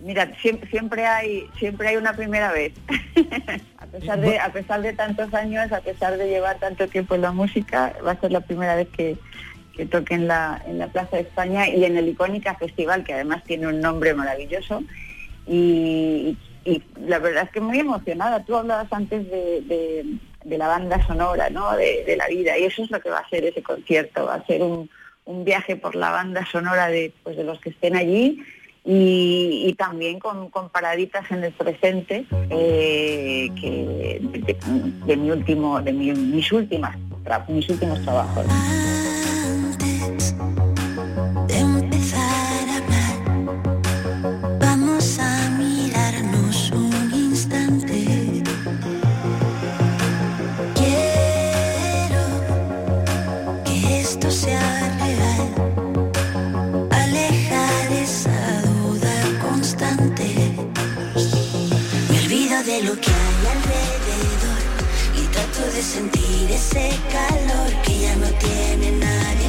[0.03, 2.73] mira, siempre, hay siempre hay una primera vez.
[3.79, 7.23] a pesar de a pesar de tantos años, a pesar de llevar tanto tiempo en
[7.23, 9.17] la música, va a ser la primera vez que,
[9.77, 13.15] que toque en la en la Plaza de España y en el Icónica Festival, que
[13.15, 14.83] además tiene un nombre maravilloso.
[15.47, 18.45] Y, y la verdad es que muy emocionada.
[18.45, 20.05] Tú hablabas antes de, de-
[20.45, 21.77] de la banda sonora, ¿no?
[21.77, 22.59] De, de la vida.
[22.59, 24.25] Y eso es lo que va a ser ese concierto.
[24.27, 24.91] Va a ser un,
[25.25, 28.43] un viaje por la banda sonora de, pues, de los que estén allí
[28.85, 34.57] y, y también con, con paraditas en el presente eh, que de, de-
[35.07, 36.97] de mi último, de mi- mis últimas,
[37.49, 38.45] mis últimos trabajos.
[62.73, 64.63] De lo que hay alrededor
[65.15, 69.49] y trato de sentir ese calor que ya no tiene nadie.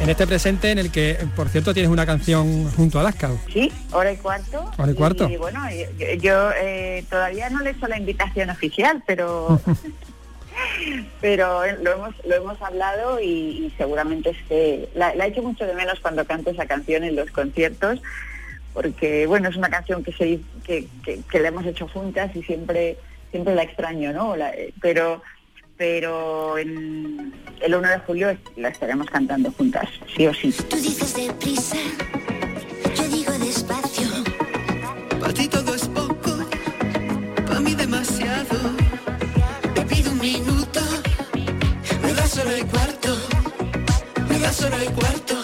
[0.00, 3.30] En este presente en el que, por cierto, tienes una canción junto a Alaska.
[3.52, 4.70] Sí, hora y cuarto.
[4.78, 5.28] Hora y cuarto.
[5.28, 9.60] Y bueno, yo, yo, eh, todavía no le he hecho la invitación oficial, pero
[11.20, 15.66] pero lo hemos lo hemos hablado y, y seguramente esté la, la he hecho mucho
[15.66, 18.00] de menos cuando canto esa canción en los conciertos
[18.78, 22.42] porque bueno es una canción que se que, que, que la hemos hecho juntas y
[22.44, 22.96] siempre
[23.32, 25.20] siempre la extraño no La- eh, pero
[25.76, 31.16] pero en el 1 de julio la estaremos cantando juntas sí o sí Tú dices
[31.16, 31.76] deprisa,
[32.96, 34.08] yo digo despacio.
[35.20, 36.30] Para ti todo es poco,
[37.48, 38.58] para mí demasiado.
[39.74, 40.80] Te pido un minuto,
[42.02, 43.16] Me das hora y cuarto,
[44.28, 45.34] me das hora y cuarto.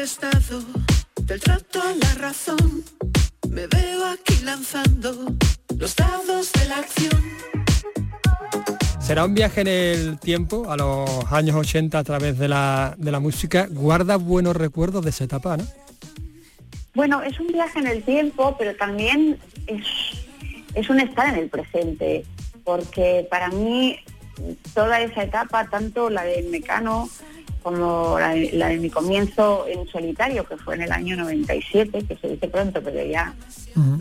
[0.00, 0.62] Que siempre he estado
[1.22, 2.84] del trato a la razón,
[3.50, 5.34] me veo aquí lanzando
[5.76, 7.22] los dados de la acción.
[9.00, 13.10] Será un viaje en el tiempo, a los años 80 a través de la, de
[13.10, 13.66] la música.
[13.70, 15.64] Guarda buenos recuerdos de esa etapa, ¿no?
[16.94, 19.84] Bueno, es un viaje en el tiempo, pero también es,
[20.74, 22.24] es un estar en el presente,
[22.64, 23.98] porque para mí
[24.74, 27.08] toda esa etapa, tanto la de Mecano
[27.62, 32.04] como la de, la de mi comienzo en solitario, que fue en el año 97,
[32.06, 33.34] que se dice pronto, pero ya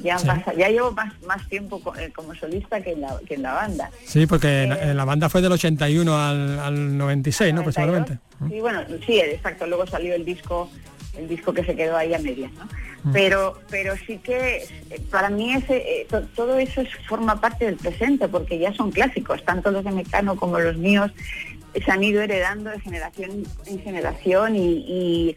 [0.04, 0.26] ya, sí.
[0.28, 3.44] pasa- ya llevo más, más tiempo co- eh, como solista que en la, que en
[3.44, 3.92] la banda.
[4.06, 7.62] Sí, porque en, en la banda fue del 81 al, al 96, ¿no?
[7.62, 8.18] Aproximadamente.
[8.50, 9.68] Sí, bueno, sí, exacto.
[9.68, 10.70] Luego salió el disco,
[11.18, 12.68] el disco que se quedó ahí a medias, ¿no?
[13.14, 14.58] Pero, pero sí que
[14.90, 18.74] eh, para mí ese, eh, to- todo eso es- forma parte del presente, porque ya
[18.74, 22.80] son clásicos, tanto los de Mecano como los míos eh, se han ido heredando de
[22.80, 25.36] generación en generación y,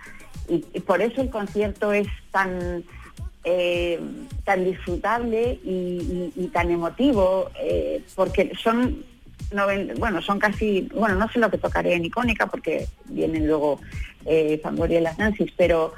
[0.86, 2.84] por eso el concierto es tan
[3.44, 3.98] eh,
[4.44, 9.04] tan disfrutable y, tan emotivo, eh, porque son
[9.52, 13.80] noven- bueno, son casi, bueno, no sé lo que tocaré en icónica porque vienen luego
[14.26, 15.92] eh, Fangoria las Nancy's, pero,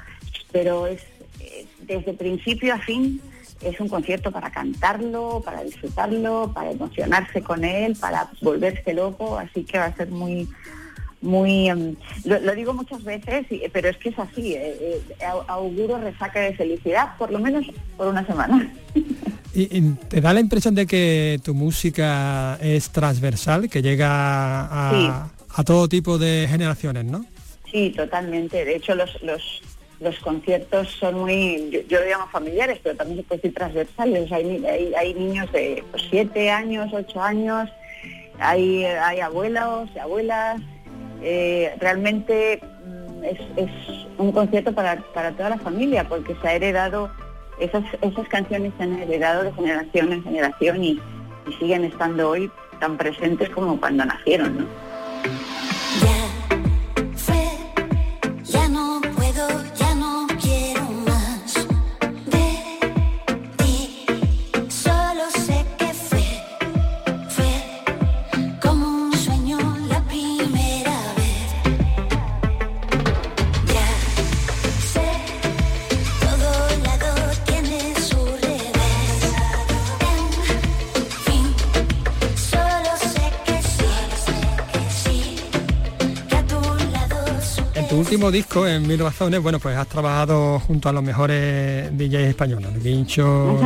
[0.51, 1.01] pero es
[1.39, 3.21] eh, desde principio a fin
[3.61, 9.63] es un concierto para cantarlo, para disfrutarlo, para emocionarse con él, para volverse loco, así
[9.63, 10.47] que va a ser muy
[11.21, 15.25] muy em, lo, lo digo muchas veces y- pero es que es así eh, eh,
[15.25, 17.65] au- auguro resaca de felicidad por lo menos
[17.97, 18.71] por una semana
[19.55, 24.09] ¿Y, y te da la impresión de que tu música es transversal, que llega
[24.65, 27.25] a, a todo tipo de generaciones, ¿no?
[27.71, 28.65] Sí, totalmente.
[28.65, 29.61] De hecho, los, los,
[29.99, 34.31] los conciertos son muy, yo, yo lo llamo familiares, pero también se puede decir transversales.
[34.31, 37.69] Hay, ni- hay, hay niños de pues, siete años, ocho años,
[38.39, 38.85] hay,
[39.21, 40.61] abuelos y abuelas.
[41.21, 43.71] Eh, realmente mm, es, es
[44.17, 47.09] un concierto para, para toda la familia, porque se ha heredado,
[47.59, 50.99] esas, esas canciones se han heredado de generación en generación y,
[51.47, 54.65] y siguen estando hoy tan presentes como cuando nacieron, ¿no?
[87.95, 92.27] Tu último disco, en Mil Razones, bueno, pues has trabajado junto a los mejores DJs
[92.29, 93.57] españoles, Guincho,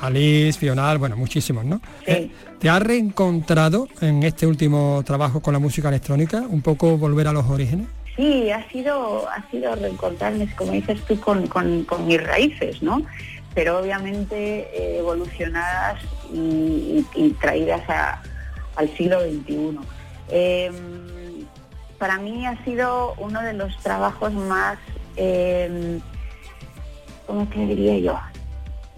[0.00, 1.80] Alice, Fional, bueno, muchísimos, ¿no?
[2.06, 6.38] Eh, ¿Te has reencontrado en este último trabajo con la música electrónica?
[6.48, 7.88] Un poco volver a los orígenes.
[8.16, 13.02] Sí, ha sido, ha sido reencontrarme, como dices tú, con, con- con mis raíces, ¿no?
[13.54, 16.00] Pero obviamente eh, evolucionadas
[16.32, 18.22] y, y- y traídas a-
[18.76, 19.78] al siglo XXI.
[20.30, 20.70] Eh,
[21.98, 24.78] para mí ha sido uno de los trabajos más,
[25.16, 25.98] eh,
[27.26, 28.20] ¿cómo te diría yo?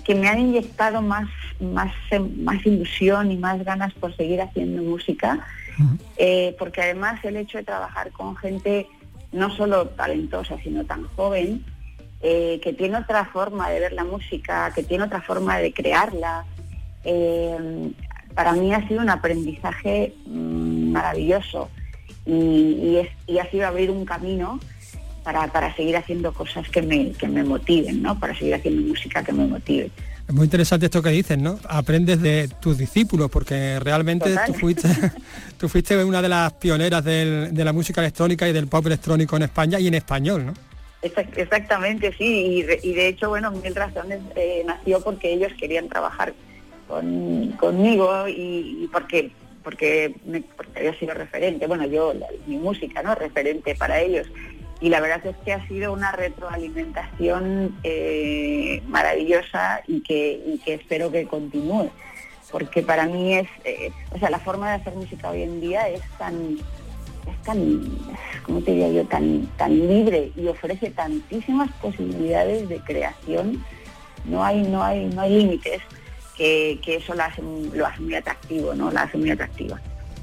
[0.05, 1.28] Que me han inyectado más,
[1.61, 5.46] más, em, más ilusión y más ganas por seguir haciendo música
[6.16, 8.86] eh, porque además el hecho de trabajar con gente
[9.32, 11.64] no solo talentosa, sino tan joven,
[12.20, 16.44] eh, que tiene otra forma de ver la música, que tiene otra forma de crearla,
[17.05, 17.92] eh,
[18.34, 21.70] para mí ha sido un aprendizaje mm, maravilloso
[22.31, 24.61] y, y es- y ha sido abrir un camino
[25.24, 28.18] para, para seguir haciendo cosas que me, que me motiven, ¿no?
[28.18, 29.91] para seguir haciendo música que me motive.
[30.28, 31.59] Es muy interesante esto que dices, ¿no?
[31.68, 34.47] Aprendes de tus discípulos, porque realmente Total.
[34.47, 34.89] tú fuiste,
[35.59, 39.37] tú fuiste una de las pioneras del- de la música electrónica y del pop electrónico
[39.37, 40.55] en España y en español, ¿no?
[41.03, 42.24] Exact- Exactamente, sí,
[42.59, 46.33] y, de- y de hecho, bueno, Mil Razones eh, nació porque ellos querían trabajar
[46.87, 50.14] con- conmigo y, y porque porque,
[50.56, 52.12] porque había sido referente, bueno, yo,
[52.46, 53.14] mi música, ¿no?
[53.14, 54.26] Referente para ellos.
[54.80, 60.74] Y la verdad es que ha sido una retroalimentación eh, maravillosa y que, y que
[60.74, 61.90] espero que continúe.
[62.50, 65.88] Porque para mí es, eh, o sea, la forma de hacer música hoy en día
[65.88, 66.56] es tan,
[67.28, 67.82] es tan,
[68.42, 73.62] ¿cómo te diría yo?, tan, tan libre y ofrece tantísimas posibilidades de creación.
[74.24, 75.82] No hay, no hay, no hay límites
[76.41, 78.91] que, que eso lo hace, lo hace muy atractivo, ¿no?
[78.91, 79.78] La hace muy atractiva.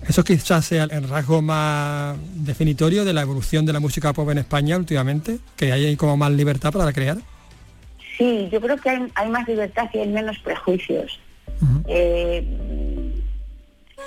[0.07, 4.39] Eso quizás sea el rasgo más definitorio de la evolución de la música pop en
[4.39, 7.17] España últimamente, que hay como más libertad para crear.
[8.17, 11.19] Sí, yo creo que hay, hay más libertad y hay menos prejuicios.
[11.87, 12.43] Eh,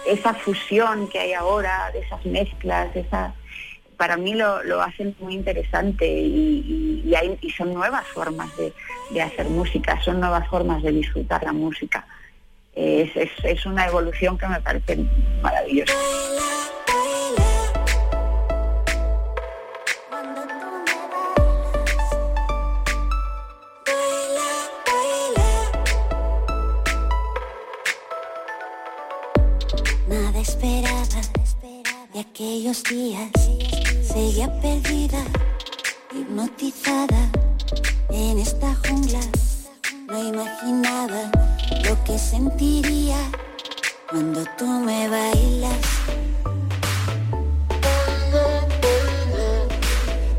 [0.09, 3.35] esa fusión que hay ahora, de esas mezclas, esa,
[4.01, 8.73] para mí lo, lo hacen muy interesante y, hay, y son nuevas formas de,
[9.11, 12.07] de hacer música, son nuevas formas de disfrutar la música.
[12.75, 14.97] Es, es- es una evolución que me parece
[15.43, 15.93] maravillosa.
[30.09, 31.21] Nada esperaba
[32.13, 33.31] de aquellos días.
[34.13, 35.23] Seguía perdida,
[36.13, 37.31] hipnotizada
[38.11, 39.21] en esta jungla.
[40.09, 41.31] No imaginaba
[41.85, 43.17] lo que sentiría
[44.11, 45.79] cuando tú me bailas.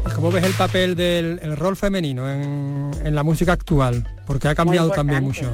[0.05, 4.05] ¿Y cómo ves el papel del el rol femenino en, en la música actual?
[4.28, 5.49] Porque ha cambiado también mucho.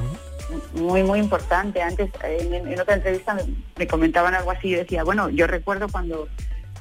[0.74, 3.42] muy muy importante antes en, en otra entrevista me,
[3.76, 6.28] me comentaban algo así yo decía bueno yo recuerdo cuando,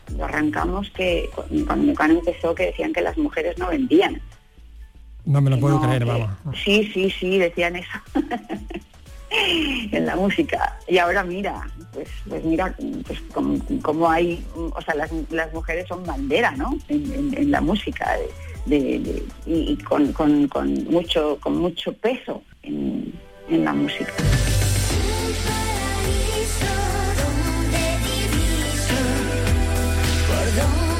[0.07, 4.19] cuando arrancamos que cu- cuando Mecano empezó que decían que las mujeres no vendían.
[5.25, 6.29] No me lo puedo No, creer, vamos.
[6.63, 7.99] sí sí sí decían eso.
[9.91, 10.77] En la música.
[10.87, 12.73] Y ahora mira pues pues mira
[13.05, 17.51] pues como, como hay o sea las, las mujeres son bandera no en, en- en
[17.51, 18.15] la música
[18.65, 23.13] de, de- de- y, y con, con- con mucho con mucho peso en,
[23.49, 24.13] en la música
[30.57, 30.96] ¿Por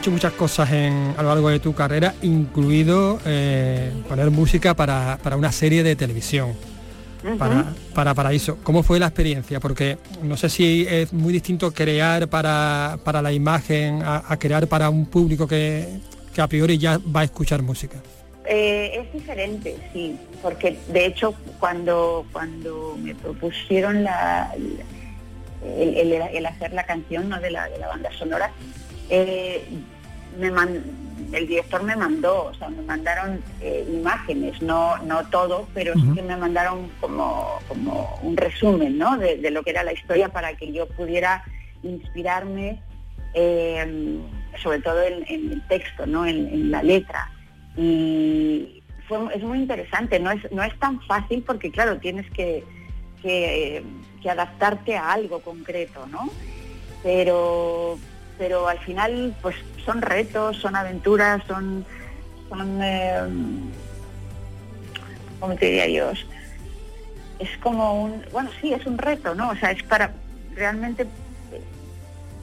[0.00, 5.18] hecho muchas cosas en, a lo largo de tu carrera, incluido eh, poner música para,
[5.22, 6.54] para una serie de televisión
[7.38, 8.56] para, para Paraíso.
[8.62, 9.60] ¿Cómo fue la experiencia?
[9.60, 14.88] Porque no sé si es muy distinto crear para, para la imagen a, crear para
[14.88, 15.86] un público que,
[16.34, 17.98] que, a priori ya va a escuchar música.
[18.46, 24.50] Eh, es diferente, sí, porque de hecho cuando, cuando me propusieron la,
[25.62, 27.38] el, hacer la canción ¿no?
[27.38, 28.50] de, la, de la banda sonora,
[29.10, 29.64] eh,
[30.38, 30.50] me
[31.32, 36.02] el director me mandó, o sea, me mandaron eh, imágenes, no, no todo, pero sí
[36.14, 39.16] que me mandaron como, como un resumen ¿no?
[39.16, 41.44] de, lo que era la historia para que yo pudiera
[41.82, 42.80] inspirarme,
[43.34, 44.18] eh,
[44.60, 46.26] sobre todo en, el texto, ¿no?
[46.26, 47.30] En, la letra.
[47.76, 48.82] Y
[49.34, 52.64] es muy interesante, no es, no es tan fácil porque, claro, tienes que,
[53.22, 53.82] que,
[54.22, 56.30] que adaptarte a algo concreto, ¿no?
[57.02, 57.98] Pero,
[58.40, 61.84] pero al final pues son retos, son aventuras, son,
[62.82, 63.20] eh,
[65.38, 66.12] ¿cómo te diría yo?
[67.38, 69.50] Es como un, bueno, sí, es un reto, ¿no?
[69.50, 70.14] O sea, es para
[70.54, 71.06] realmente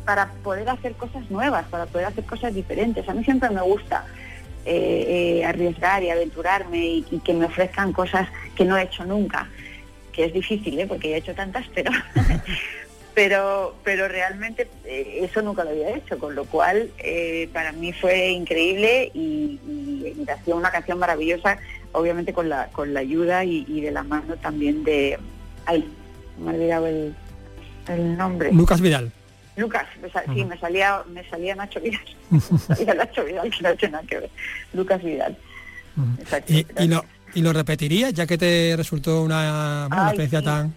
[0.05, 3.09] para poder hacer cosas nuevas, para poder hacer cosas diferentes.
[3.09, 4.05] A mí siempre me gusta
[4.65, 9.49] eh, eh, arriesgar y aventurarme y, que me ofrezcan cosas que no he hecho nunca,
[10.11, 10.85] que es difícil, ¿eh?
[10.85, 11.89] porque he hecho tantas, pero
[13.17, 17.91] pero, pero realmente eh, eso nunca lo había hecho, con lo cual eh, para mí
[17.91, 21.57] fue increíble y, y, ha una canción maravillosa,
[21.93, 25.17] obviamente con la, con la ayuda y, de la mano también de...
[25.65, 25.83] Ay,
[26.37, 27.15] me he olvidado el,
[28.15, 28.51] nombre.
[28.53, 29.11] Lucas Vidal.
[29.55, 29.87] Lucas,
[30.35, 32.05] sí, me salía, me salía Nacho Vidal.
[32.67, 34.29] salía Nacho Vidal, que no tiene nada que ver.
[34.73, 35.35] Lucas Vidal.
[36.47, 37.03] ¿Y, y, lo,
[37.33, 40.71] ¿Y lo repetirías, ya que te resultó una, experiencia tan...?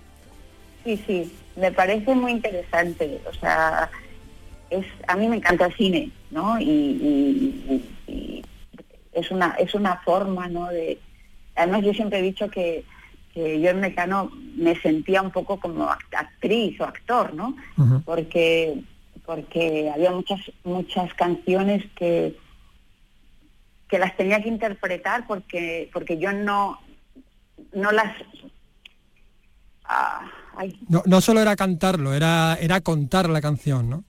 [0.83, 1.31] Sí, sí,
[1.61, 3.21] me parece muy interesante.
[3.29, 3.91] O sea,
[4.71, 6.59] es a mí me encanta el cine, ¿no?
[6.61, 7.85] Y,
[9.13, 10.69] es una es una forma, ¿no?
[10.69, 10.99] De
[11.57, 12.85] además yo siempre he dicho que,
[13.35, 17.57] que yo en Mecano me sentía un poco como actriz o actor, ¿no?
[18.05, 18.83] Porque
[19.27, 22.37] porque había muchas muchas canciones que
[23.89, 26.79] que las tenía que interpretar porque porque yo no
[27.73, 28.15] no las
[29.85, 30.25] ah,
[30.89, 34.05] no, no solo era cantarlo, era, era contar la canción, ¿no?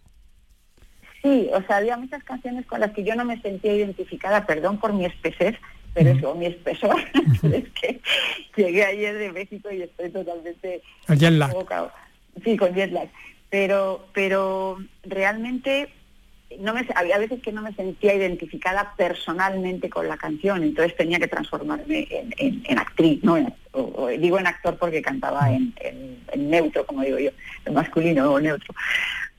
[1.21, 4.79] Sí, o sea, había muchas canciones con las que yo no me sentía identificada, perdón
[4.79, 5.55] por mi espesez,
[5.93, 6.95] pero eso, mi espesor,
[7.43, 8.01] es que
[8.55, 10.81] llegué ayer de México y estoy totalmente...
[11.07, 11.53] El jet lag.
[12.43, 13.09] Sí, con jet lag.
[13.49, 15.89] Pero, pero realmente
[16.59, 21.19] no me, había veces que no me sentía identificada personalmente con la canción, entonces tenía
[21.19, 23.37] que transformarme en, actriz, ¿no?
[23.71, 25.73] o, digo en actor porque cantaba en,
[26.35, 27.31] neutro, como digo yo,
[27.65, 28.73] en masculino o neutro.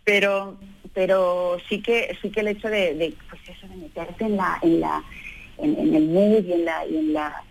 [0.04, 0.58] Pero,
[0.94, 4.80] pero sí que sí que el hecho de, pues eso, de meterte en la, en
[4.80, 5.04] la,
[5.58, 7.44] en, el mood y en la, y en la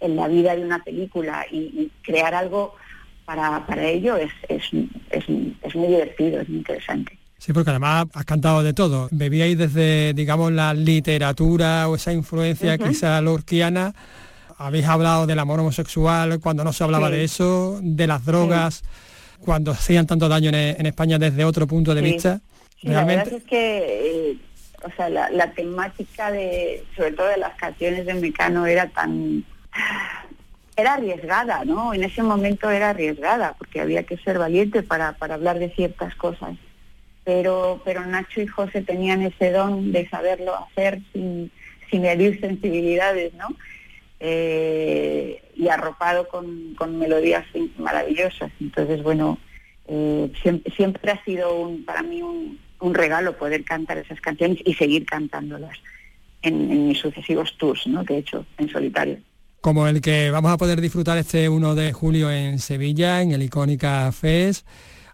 [0.00, 2.74] en la vida de una película y, crear algo
[3.24, 4.64] para, para ello es, es,
[5.10, 5.24] es,
[5.62, 7.18] es muy divertido, es muy interesante.
[7.44, 9.08] Sí, porque además has cantado de todo.
[9.10, 13.94] Bebíais desde, digamos, la literatura o esa influencia quizá lorquiana.
[14.56, 18.82] Habéis hablado del amor homosexual cuando no se hablaba de eso, de las drogas,
[19.40, 22.40] cuando hacían tanto daño en, España desde otro punto de vista.
[22.82, 23.14] Realmente...
[23.14, 24.38] La verdad es que, eh,
[24.82, 29.44] o sea, la, temática de, sobre todo de las canciones de Mecano era tan
[30.76, 31.92] era arriesgada, ¿no?
[31.92, 36.14] En ese momento era arriesgada, porque había que ser valiente para, para hablar de ciertas
[36.14, 36.56] cosas
[37.24, 41.50] pero, pero Nacho y José tenían ese don de saberlo hacer sin,
[41.90, 43.48] sin herir sensibilidades, ¿no?
[44.20, 47.44] Eh, y arropado con, con, melodías
[47.78, 48.52] maravillosas.
[48.60, 49.38] Entonces, bueno,
[49.86, 50.30] eh,
[50.76, 55.04] siempre, ha sido un, para mí un, un, regalo poder cantar esas canciones y seguir
[55.04, 55.76] cantándolas
[56.42, 58.04] en, en, mis sucesivos tours, ¿no?
[58.04, 59.18] Que he hecho en solitario.
[59.60, 63.42] Como el que vamos a poder disfrutar este 1 de julio en Sevilla, en el
[63.42, 64.66] Icónica Fest.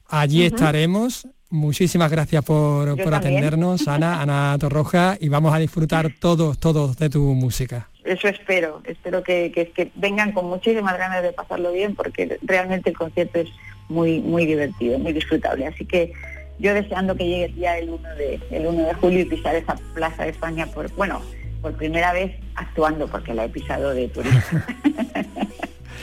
[0.07, 6.97] Allí estaremos Muchísimas gracias por, atendernos, Ana, Ana Torroja, y vamos a disfrutar todos, todos
[6.97, 7.89] de tu música.
[8.05, 12.97] Eso espero, espero que, que, vengan con muchísimas ganas de pasarlo bien, porque realmente el
[12.97, 13.49] concierto es
[13.89, 15.67] muy, muy divertido, muy disfrutable.
[15.67, 16.13] Así que
[16.61, 19.75] yo deseando que llegue ya el 1 de, el 1 de julio y pisar esa
[19.93, 21.21] Plaza de España por, bueno,
[21.61, 24.67] por primera vez actuando, porque la he pisado de turista.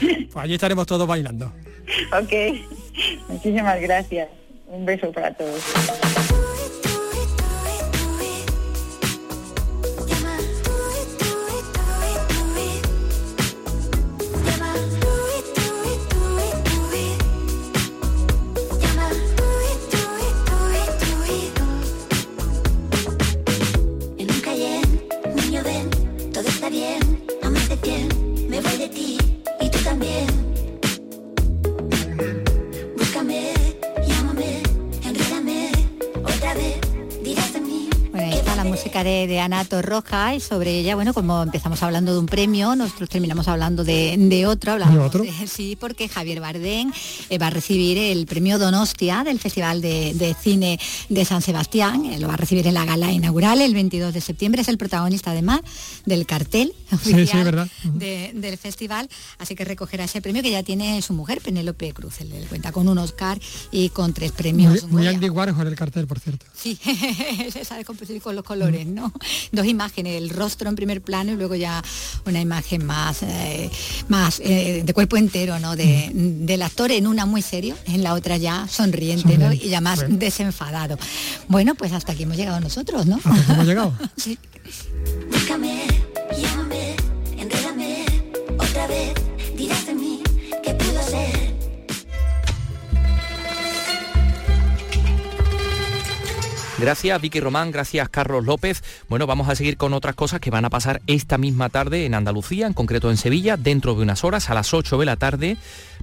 [0.00, 1.52] pues allí estaremos todos bailando.
[2.12, 2.32] ok,
[3.28, 4.28] muchísimas gracias.
[4.68, 6.17] Un beso para todos.
[39.04, 43.08] De, de Ana Torroja y sobre ella, bueno, como empezamos hablando de un premio, nosotros
[43.08, 45.24] terminamos hablando de, de otro, hablamos ¿De otro?
[45.46, 46.92] sí, porque Javier Bardem
[47.30, 50.78] eh, va a recibir el premio Donostia del Festival de, de Cine
[51.08, 54.20] de San Sebastián, eh, lo va a recibir en la gala inaugural el 22 de
[54.20, 55.60] septiembre, es el protagonista además
[56.06, 61.00] del cartel Sí, sí, oficial del festival, así que recogerá ese premio que ya tiene
[61.02, 63.38] su mujer, Penélope Cruz, él, él cuenta con un Oscar
[63.70, 64.84] y con tres premios.
[64.84, 66.46] Muy, muy Andy Warhol el cartel, por cierto.
[66.56, 66.78] Sí,
[67.52, 69.12] se sabe competir con los colores, ¿no?
[69.52, 71.82] Dos imágenes, el rostro en primer plano y luego ya
[72.26, 73.70] una imagen más, eh,
[74.08, 75.76] más eh, de cuerpo entero, ¿no?
[75.76, 80.00] De, del actor en una muy serio, en la otra ya sonriente, Y ya más
[80.00, 80.16] bueno.
[80.18, 80.98] desenfadado.
[81.48, 83.16] Bueno, pues hasta aquí hemos llegado nosotros, ¿no?
[83.16, 83.92] Hasta aquí hemos llegado.
[84.16, 84.38] sí.
[85.30, 85.82] Búscame,
[86.40, 86.96] llámame,
[87.36, 88.04] enrédame
[88.58, 89.14] otra vez.
[89.56, 90.07] Dirás de mí
[96.80, 98.84] Gracias Vicky Román, gracias Carlos López.
[99.08, 102.14] Bueno, vamos a seguir con otras cosas que van a pasar esta misma tarde en
[102.14, 105.56] Andalucía, en concreto en Sevilla, dentro de unas horas, a las 8 de la tarde,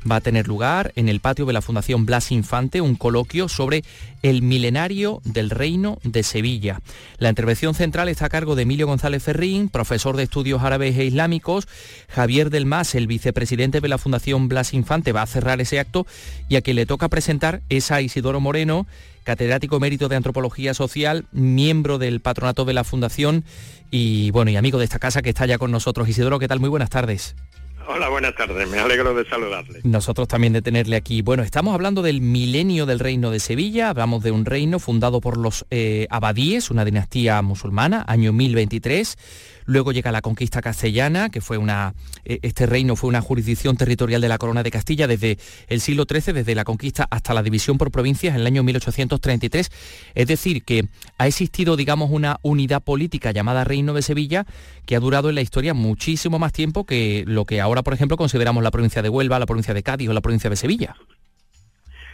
[0.09, 3.85] va a tener lugar en el patio de la Fundación Blas Infante un coloquio sobre
[4.21, 6.81] el milenario del Reino de Sevilla.
[7.19, 11.05] La intervención central está a cargo de Emilio González Ferrín, profesor de estudios árabes e
[11.05, 11.69] islámicos.
[12.09, 16.05] Javier del Mas, el vicepresidente de la Fundación Blas Infante, va a cerrar ese acto
[16.49, 18.87] y a quien le toca presentar es a Isidoro Moreno,
[19.25, 23.43] catedrático emérito de Antropología Social, miembro del patronato de la Fundación
[23.91, 26.07] y bueno, y amigo de esta casa que está ya con nosotros.
[26.07, 26.61] Isidoro, ¿qué tal?
[26.61, 27.35] Muy buenas tardes.
[27.87, 28.67] Hola, buenas tardes.
[28.69, 29.81] Me alegro de saludarle.
[29.83, 31.21] Nosotros también de tenerle aquí.
[31.21, 35.37] Bueno, estamos hablando del milenio del reino de Sevilla, hablamos de un reino fundado por
[35.37, 39.17] los eh, abadíes, una dinastía musulmana, año 1023.
[39.65, 41.93] Luego llega la conquista castellana, que fue una,
[42.23, 45.37] eh, este reino fue una jurisdicción territorial de la corona de Castilla desde
[45.67, 49.71] el siglo XIII, desde la conquista hasta la división por provincias en el año 1833.
[50.13, 50.85] Es decir, que
[51.17, 54.45] ha existido, digamos, una unidad política llamada Reino de Sevilla
[54.85, 58.17] que ha durado en la historia muchísimo más tiempo que lo que ahora, por ejemplo,
[58.17, 60.95] consideramos la provincia de Huelva, la provincia de Cádiz o la provincia de Sevilla.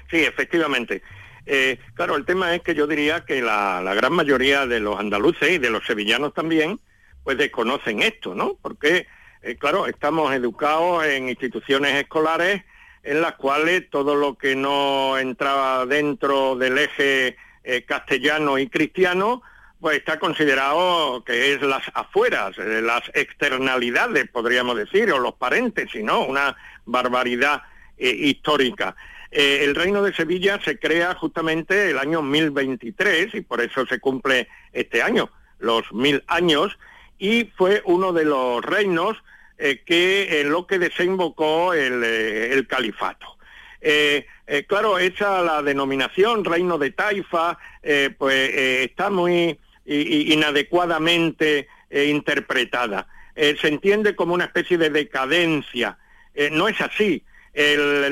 [0.10, 1.02] Sí, efectivamente.
[1.46, 5.50] Eh, claro, el tema es que yo diría que la gran mayoría de los andaluces
[5.52, 6.80] y de los sevillanos también,
[7.24, 8.58] pues desconocen esto, ¿no?
[8.62, 9.08] Porque,
[9.42, 12.64] eh, claro, estamos educados en instituciones escolares
[13.04, 19.42] en las cuales todo lo que no entraba dentro del eje eh, castellano y cristiano,
[19.80, 26.04] pues está considerado que es las afueras, eh, las externalidades, podríamos decir, o los paréntesis,
[26.04, 26.24] ¿no?
[26.26, 26.56] Una
[26.86, 27.64] barbaridad
[27.98, 28.96] histórica.
[29.30, 34.48] El Reino de Sevilla se crea justamente el año 1023 y por eso se cumple
[34.74, 36.80] este año, los mil años,
[37.22, 39.16] y fue uno de los reinos
[39.60, 43.38] eh, que en lo que desembocó el, eh, califato.
[43.80, 51.68] Eh, eh, claro, esa la denominación reino de Taifa, eh, pues eh, está muy inadecuadamente
[51.90, 53.08] eh, interpretada.
[53.36, 55.98] Eh, se entiende como una especie de decadencia.
[56.34, 57.24] Eh, no es así.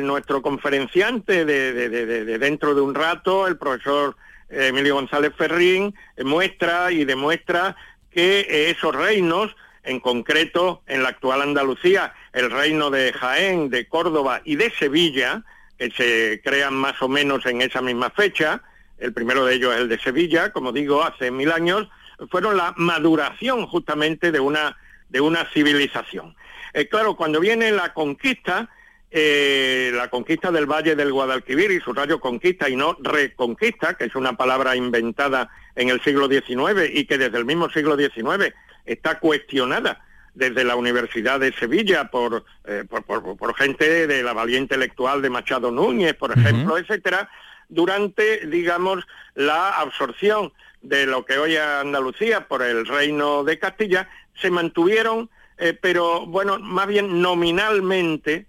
[0.01, 4.17] Nuestro conferenciante de, de- de- de- de dentro de un rato, el profesor
[4.49, 7.75] eh, Emilio González Ferrín, eh, muestra y demuestra
[8.11, 14.41] que esos reinos, en concreto en la actual Andalucía, el reino de Jaén, de Córdoba
[14.43, 15.43] y de Sevilla,
[15.77, 18.61] que se crean más o menos en esa misma fecha,
[18.97, 21.87] el primero de ellos es el de Sevilla, como digo, hace mil años,
[22.29, 26.35] fueron la maduración justamente de una, de una civilización.
[26.73, 28.69] Eh, claro, cuando viene la conquista,
[29.11, 34.05] eh, la conquista del Valle del Guadalquivir y su rayo conquista y no reconquista, que
[34.05, 38.53] es una palabra inventada en el siglo XIX y que desde el mismo siglo XIX
[38.85, 40.01] está cuestionada
[40.35, 45.21] desde la Universidad de Sevilla por, eh, por, por- por gente de la valía intelectual
[45.21, 47.29] de Machado Núñez, por ejemplo, etcétera,
[47.67, 49.05] durante, digamos,
[49.35, 54.07] la absorción de lo que hoy es Andalucía por el Reino de Castilla,
[54.39, 58.45] se mantuvieron, eh, pero bueno, más bien nominalmente,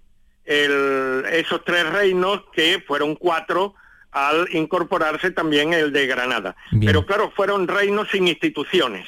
[0.50, 3.74] el- esos tres reinos que fueron cuatro
[4.10, 6.56] al incorporarse también el de Granada.
[6.84, 9.06] Pero claro, fueron reinos sin instituciones.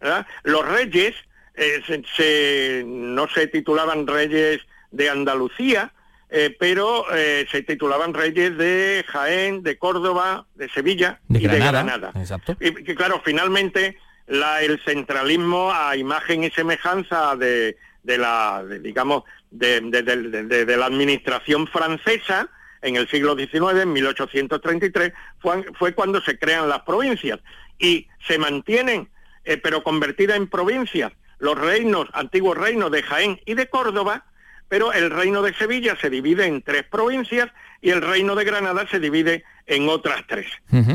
[0.00, 0.26] ¿verdad?
[0.42, 1.14] Los reyes
[1.54, 4.60] eh, se- se- no se titulaban reyes
[4.90, 5.92] de Andalucía,
[6.30, 11.66] eh, pero eh, se titulaban reyes de Jaén, de Córdoba, de Sevilla De y Granada,
[11.66, 12.12] de Granada.
[12.18, 12.56] exacto.
[12.58, 18.78] Y que claro, finalmente la- el centralismo a imagen y semejanza de, de la, de,
[18.80, 22.48] digamos, de, de- de- de- de la administración francesa
[22.82, 27.38] en el siglo XIX, en 1833, fue, fue cuando se crean las provincias
[27.78, 29.08] y se mantienen,
[29.44, 34.24] eh, pero convertidas en provincias, los reinos, antiguos reinos de Jaén y de Córdoba,
[34.68, 37.50] pero el reino de Sevilla se divide en tres provincias
[37.80, 40.46] y el reino de Granada se divide en otras tres.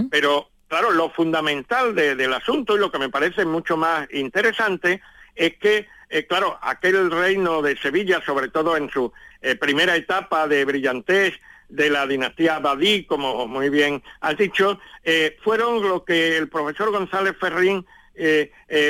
[0.10, 5.02] Pero claro, lo fundamental del asunto y lo que me parece mucho más interesante
[5.36, 10.48] es que, eh, claro, aquel reino de Sevilla, sobre todo en su eh, primera etapa
[10.48, 11.34] de brillantez,
[11.70, 16.92] de la dinastía Badí, como muy bien has dicho, eh, fueron lo que el profesor
[16.92, 17.86] González Ferrín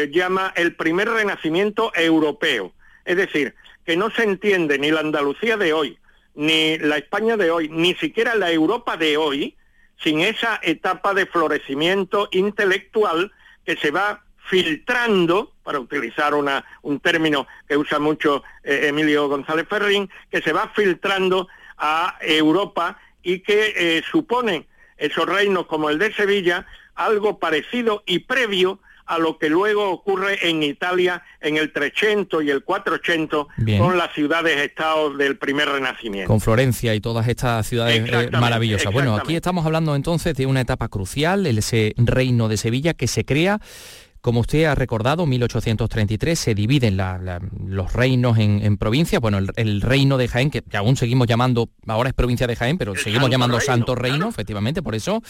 [0.10, 2.72] llama el primer renacimiento europeo.
[3.04, 3.56] Es decir,
[3.86, 5.98] que no se entiende ni la Andalucía de hoy,
[6.36, 9.58] ni la España de hoy, ni siquiera la Europa de hoy,
[10.02, 13.34] sin esa etapa de florecimiento intelectual
[13.66, 19.68] que se va filtrando, para utilizar una, un término que usa mucho eh, Emilio González
[19.68, 24.66] Ferrín, que se va filtrando a Europa y que eh, supone
[24.96, 26.66] esos reinos como el de Sevilla
[26.96, 32.50] algo parecido y previo a lo que luego ocurre en Italia en el 300 y
[32.50, 33.48] el 400
[33.78, 36.30] con las ciudades-estados del primer renacimiento.
[36.30, 38.94] Con Florencia y todas estas ciudades eh, maravillosas.
[38.94, 43.26] Bueno, aquí estamos hablando entonces de una etapa crucial, ese reino de Sevilla que se
[43.26, 43.60] crea
[44.28, 46.98] como usted ha recordado, 1833 se dividen
[47.66, 49.22] los reinos en, provincias.
[49.22, 52.94] Bueno, el, reino de Jaén, que, aún seguimos llamando, ahora es provincia de Jaén, pero
[52.98, 55.24] seguimos llamando Santo Reino, efectivamente, por eso.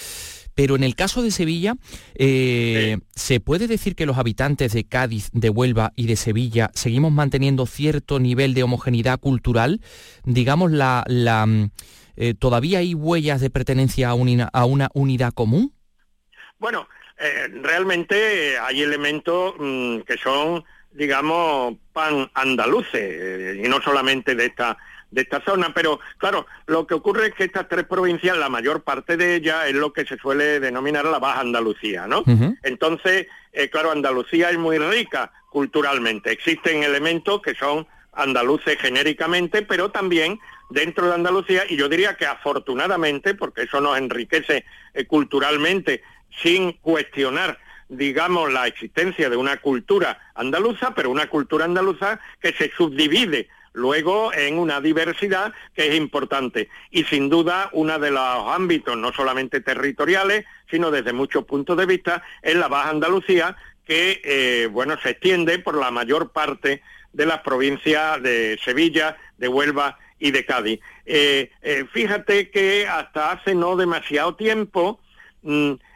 [0.56, 1.76] Pero en el caso de Sevilla,
[2.16, 7.12] eh, ¿se puede decir que los habitantes de Cádiz, de Huelva y de Sevilla seguimos
[7.12, 9.80] manteniendo cierto nivel de homogeneidad cultural?
[10.24, 11.70] Digamos, la, mm,
[12.16, 15.72] eh, ¿todavía hay huellas de pertenencia a una, unidad común?
[16.58, 16.88] Bueno,
[17.20, 24.78] eh, realmente hay elementos mm, que son, digamos, pan andaluces, y no solamente de esta
[25.12, 28.84] de esta zona, pero claro, lo que ocurre es que estas tres provincias, la mayor
[28.84, 32.24] parte de ellas es lo que se suele denominar la Baja Andalucía, ¿no?
[32.64, 39.92] Entonces, eh, claro, Andalucía es muy rica culturalmente, existen elementos que son andaluces genéricamente, pero
[39.92, 40.40] también
[40.70, 46.02] dentro de Andalucía, y yo diría que afortunadamente, porque eso nos enriquece eh, culturalmente
[46.42, 47.60] sin cuestionar
[47.90, 54.34] digamos, la existencia de una cultura andaluza, pero una cultura andaluza que se subdivide luego
[54.34, 59.62] en una diversidad que es importante y sin duda uno de los ámbitos no solamente
[59.62, 65.12] territoriales sino desde muchos puntos de vista es la Baja Andalucía que eh, bueno se
[65.12, 66.82] extiende por la mayor parte
[67.14, 70.80] de las provincias de Sevilla, de Huelva y de Cádiz.
[71.06, 75.00] Eh, eh, fíjate que hasta hace no demasiado tiempo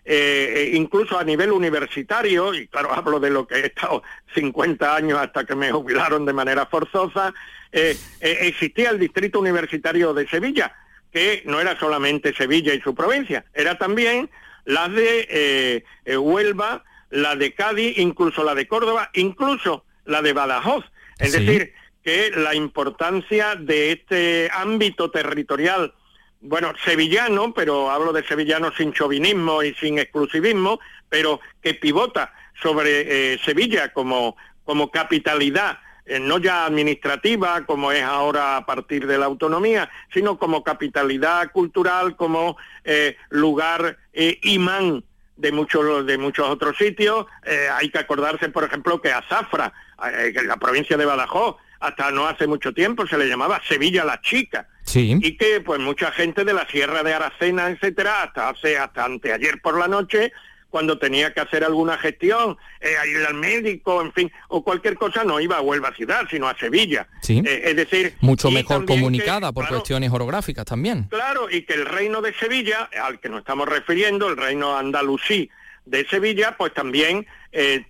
[0.06, 5.20] mm, incluso a nivel universitario, y claro, hablo de lo que he estado 50 años
[5.20, 7.34] hasta que me jubilaron de manera forzosa,
[7.72, 10.76] eh, eh, existía el Distrito Universitario de Sevilla,
[11.12, 14.30] que no era solamente Sevilla y su provincia, era también
[14.66, 20.86] la de eh, Huelva, la de Cádiz, incluso la de Córdoba, incluso la de Badajoz.
[21.20, 21.74] Es decir,
[22.04, 25.94] que la importancia de este ámbito territorial,
[26.42, 33.38] bueno, sevillano, pero hablo de sevillano sin chauvinismo y sin exclusivismo, pero que pivota sobre
[33.40, 34.36] Sevilla como,
[34.66, 40.38] como capitalidad eh, no ya administrativa, como es ahora a partir de la autonomía, sino
[40.38, 45.04] como capitalidad cultural, como eh, lugar eh, imán
[45.38, 47.26] de muchos de muchos otros sitios.
[47.74, 49.74] hay que acordarse, por ejemplo, que a Zafra,
[50.14, 54.22] en la provincia de Badajoz, hasta no hace mucho tiempo se le llamaba Sevilla la
[54.22, 54.68] Chica.
[54.96, 59.62] Y que pues mucha gente de la Sierra de Aracena, etcétera, hasta hace hasta anteayer
[59.62, 60.32] por la noche
[60.72, 65.24] cuando tenía que hacer alguna gestión, eh, ir al médico, en fin, o cualquier cosa,
[65.24, 67.08] no iba a Huelva ciudad, sino a Sevilla.
[67.22, 67.44] Sí.
[67.46, 68.14] Eh, es decir...
[68.22, 71.04] Mucho mejor comunicada por cuestiones orográficas también.
[71.10, 75.50] Claro, y que el reino de Sevilla, al que nos estamos refiriendo, el reino andalusí
[75.86, 77.86] de Sevilla, pues también eh,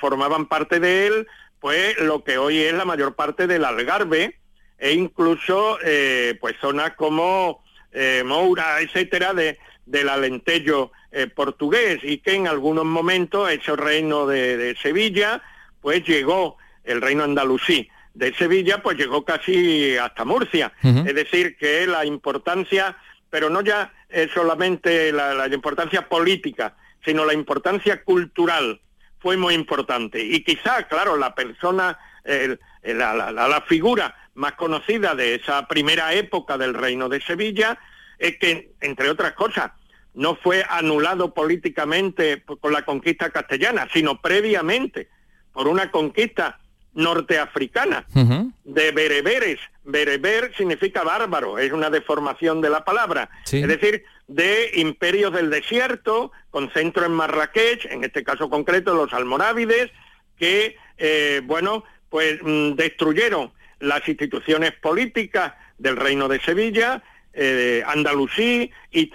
[0.00, 1.26] formaban, parte de él,
[1.60, 4.39] pues lo que hoy es la mayor parte del Algarve,
[4.80, 7.62] e incluso eh, pues zonas como
[8.24, 9.58] Moura, etcétera, de,
[9.90, 15.42] del Alentejo eh, portugués y que en algunos momentos ese reino de, Sevilla
[15.80, 20.72] pues llegó, el reino andalusí de Sevilla pues llegó casi hasta Murcia.
[20.82, 22.96] Es decir, que la importancia,
[23.30, 28.80] pero no ya es solamente la, importancia política, sino la importancia cultural
[29.20, 30.22] fue muy importante.
[30.22, 31.98] Y quizá, claro, la persona,
[32.82, 37.78] la, la, figura más conocida de esa primera época del reino de Sevilla
[38.18, 39.70] es que, entre otras cosas,
[40.14, 45.08] no fue anulado políticamente con la conquista castellana, sino previamente
[45.52, 46.58] por una conquista
[46.94, 48.06] norteafricana
[48.64, 49.58] de bereberes.
[49.84, 53.30] Bereber significa bárbaro, es una deformación de la palabra.
[53.44, 59.12] Es decir, de imperios del desierto, con centro en Marrakech, en este caso concreto los
[59.12, 59.90] almorávides,
[60.38, 67.02] que, eh, bueno, pues mm, destruyeron las instituciones políticas del reino de Sevilla,
[67.32, 69.10] eh, Andalusí y,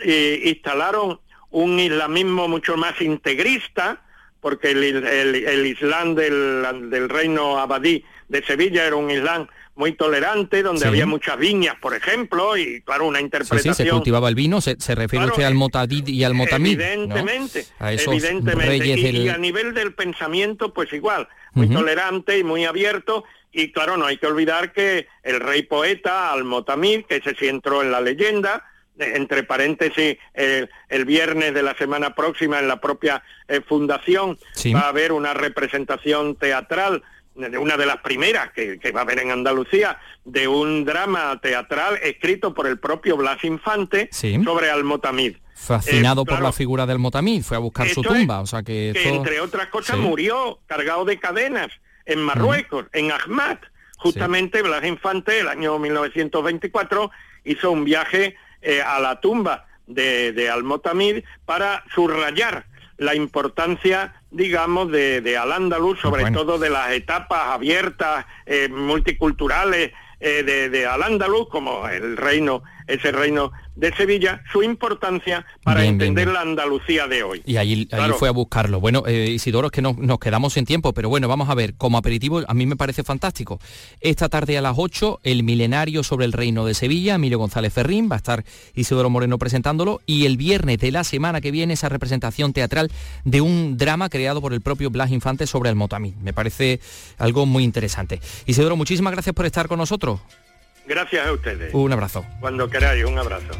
[0.49, 1.19] instalaron
[1.51, 4.01] un islamismo mucho más integrista,
[4.41, 10.87] porque el, Islam del, del, reino abadí de Sevilla era un Islam muy tolerante, donde
[10.87, 13.75] había muchas viñas, por ejemplo, y claro, una interpretación...
[13.75, 17.65] Sí, se cultivaba el vino, se, refiere usted al eh, motadid y al motamid, Evidentemente,
[17.81, 18.87] evidentemente.
[18.87, 24.05] y, a nivel del pensamiento, pues igual, muy tolerante y muy abierto, y claro, no
[24.05, 28.65] hay que olvidar que el rey poeta, al-Motamid, que ese sí entró en la leyenda,
[28.99, 34.37] entre paréntesis, el viernes de la semana próxima en la propia eh, fundación
[34.73, 37.01] va a haber una representación teatral
[37.33, 41.97] de una de las primeras que, va a haber en Andalucía, de un drama teatral
[42.03, 45.37] escrito por el propio Blas Infante sobre Almotamid.
[45.53, 48.91] Fascinado eh, por la figura del Motamid, fue a buscar su tumba, o sea que...
[49.05, 51.71] entre otras cosas murió cargado de cadenas
[52.05, 53.57] en Marruecos, en Ahmad.
[53.97, 57.11] Justamente Blas Infante, el año 1924,
[57.43, 62.65] hizo un viaje eh, a la tumba de, de Al-Motamid para subrayar
[62.97, 70.69] la importancia, digamos, de, Al-Ándalus, sobre todo de las etapas abiertas, eh, multiculturales eh, de,
[70.69, 77.07] de Al-Ándalus, como el reino, ese reino de Sevilla, su importancia para entender la Andalucía
[77.07, 77.41] de hoy.
[77.45, 78.79] Y allí, fue a buscarlo.
[78.79, 81.75] Bueno, eh, Isidoro, es que no, nos quedamos sin tiempo, pero bueno, vamos a ver,
[81.75, 83.59] como aperitivo a mí me parece fantástico.
[83.99, 88.09] Esta tarde a las 8, el milenario sobre el reino de Sevilla, Emilio González Ferrín,
[88.09, 91.89] va a estar Isidoro Moreno presentándolo, y el viernes de la semana que viene esa
[91.89, 92.91] representación teatral
[93.23, 96.13] de un drama creado por el propio Blas Infante sobre el Motamí.
[96.21, 96.79] Me parece
[97.17, 98.21] algo muy interesante.
[98.45, 100.21] Isidoro, muchísimas gracias por estar con nosotros.
[100.87, 101.73] Gracias a ustedes.
[101.73, 102.25] Un abrazo.
[102.39, 103.51] Cuando queráis, un abrazo.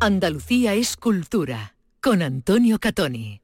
[0.00, 3.40] Andalucía es cultura, con Antonio Catoni.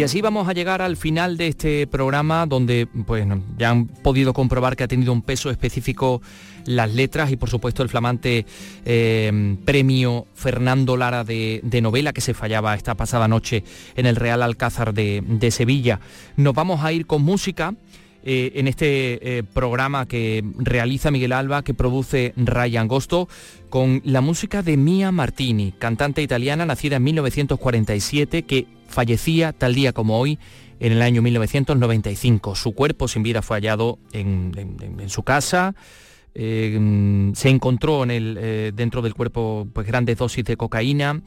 [0.00, 3.26] Y así vamos a llegar al final de este programa donde pues,
[3.58, 6.22] ya han podido comprobar que ha tenido un peso específico
[6.66, 8.46] las letras y por supuesto el flamante
[8.84, 13.64] eh, premio Fernando Lara de, novela que se fallaba esta pasada noche
[13.96, 16.00] en el Real Alcázar de, Sevilla.
[16.36, 17.74] Nos vamos a ir con música.
[18.22, 23.30] Eh, en este eh, programa que realiza Miguel Alba, que produce Ray Angosto,
[23.70, 29.94] con la música de Mia Martini, cantante italiana nacida en 1947, que fallecía tal día
[29.94, 30.38] como hoy
[30.80, 32.56] en el año 1995.
[32.56, 35.74] Su cuerpo sin vida fue hallado en su casa.
[36.34, 41.22] Eh, se encontró en el, eh, dentro del cuerpo pues, grandes dosis de cocaína.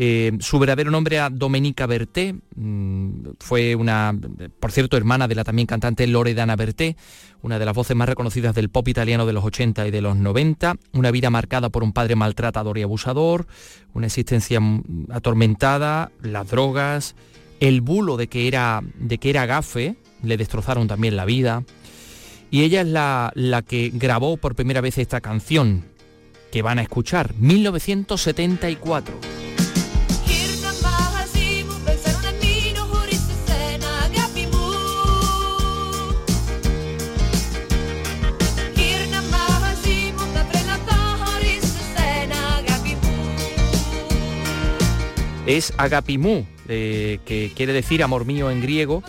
[0.00, 4.16] Eh, su verdadero nombre era Domenica Berté, mm, fue una,
[4.60, 6.96] por cierto, hermana de la también cantante Loredana Berté,
[7.42, 10.14] una de las voces más reconocidas del pop italiano de los 80 y de los
[10.14, 13.48] 90, una vida marcada por un padre maltratador y abusador,
[13.92, 14.60] una existencia
[15.10, 17.16] atormentada, las drogas,
[17.58, 21.64] el bulo de que era, de que era gafe, le destrozaron también la vida,
[22.50, 25.84] y ella es la, la que grabó por primera vez esta canción
[26.50, 29.38] que van a escuchar, 1974.
[45.48, 49.02] es Agapimú, eh, que quiere decir amor mío en griego,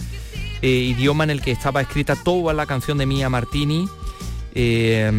[0.62, 3.88] eh, idioma en el que estaba escrita toda la canción de Mia Martini.
[4.56, 5.12] Eh,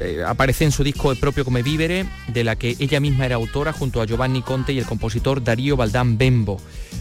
[0.00, 3.36] eh, aparece en su disco El propio Come Vivere, de la que ella misma era
[3.36, 6.60] autora junto a Giovanni Conte y el compositor Darío Valdán Bembo,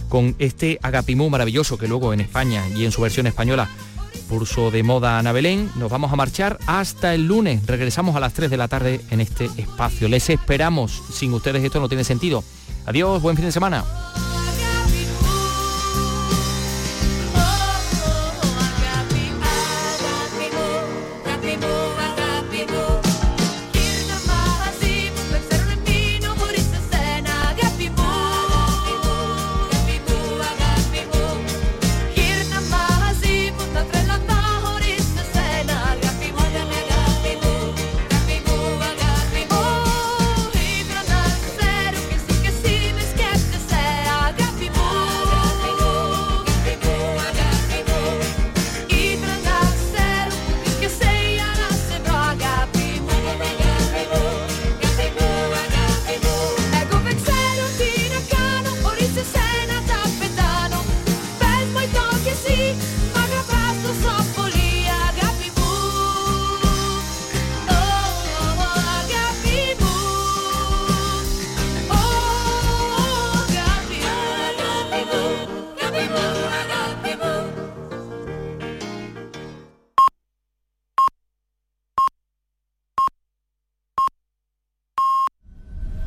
[0.09, 3.69] con este Agapimú maravilloso que luego en España y en su versión española
[4.29, 5.71] puso de moda Ana Belén.
[5.75, 7.65] Nos vamos a marchar hasta el lunes.
[7.65, 10.07] Regresamos a las 3 de la tarde en este espacio.
[10.07, 11.01] Les esperamos.
[11.11, 12.43] Sin ustedes esto no tiene sentido.
[12.85, 13.83] Adiós, buen fin de semana.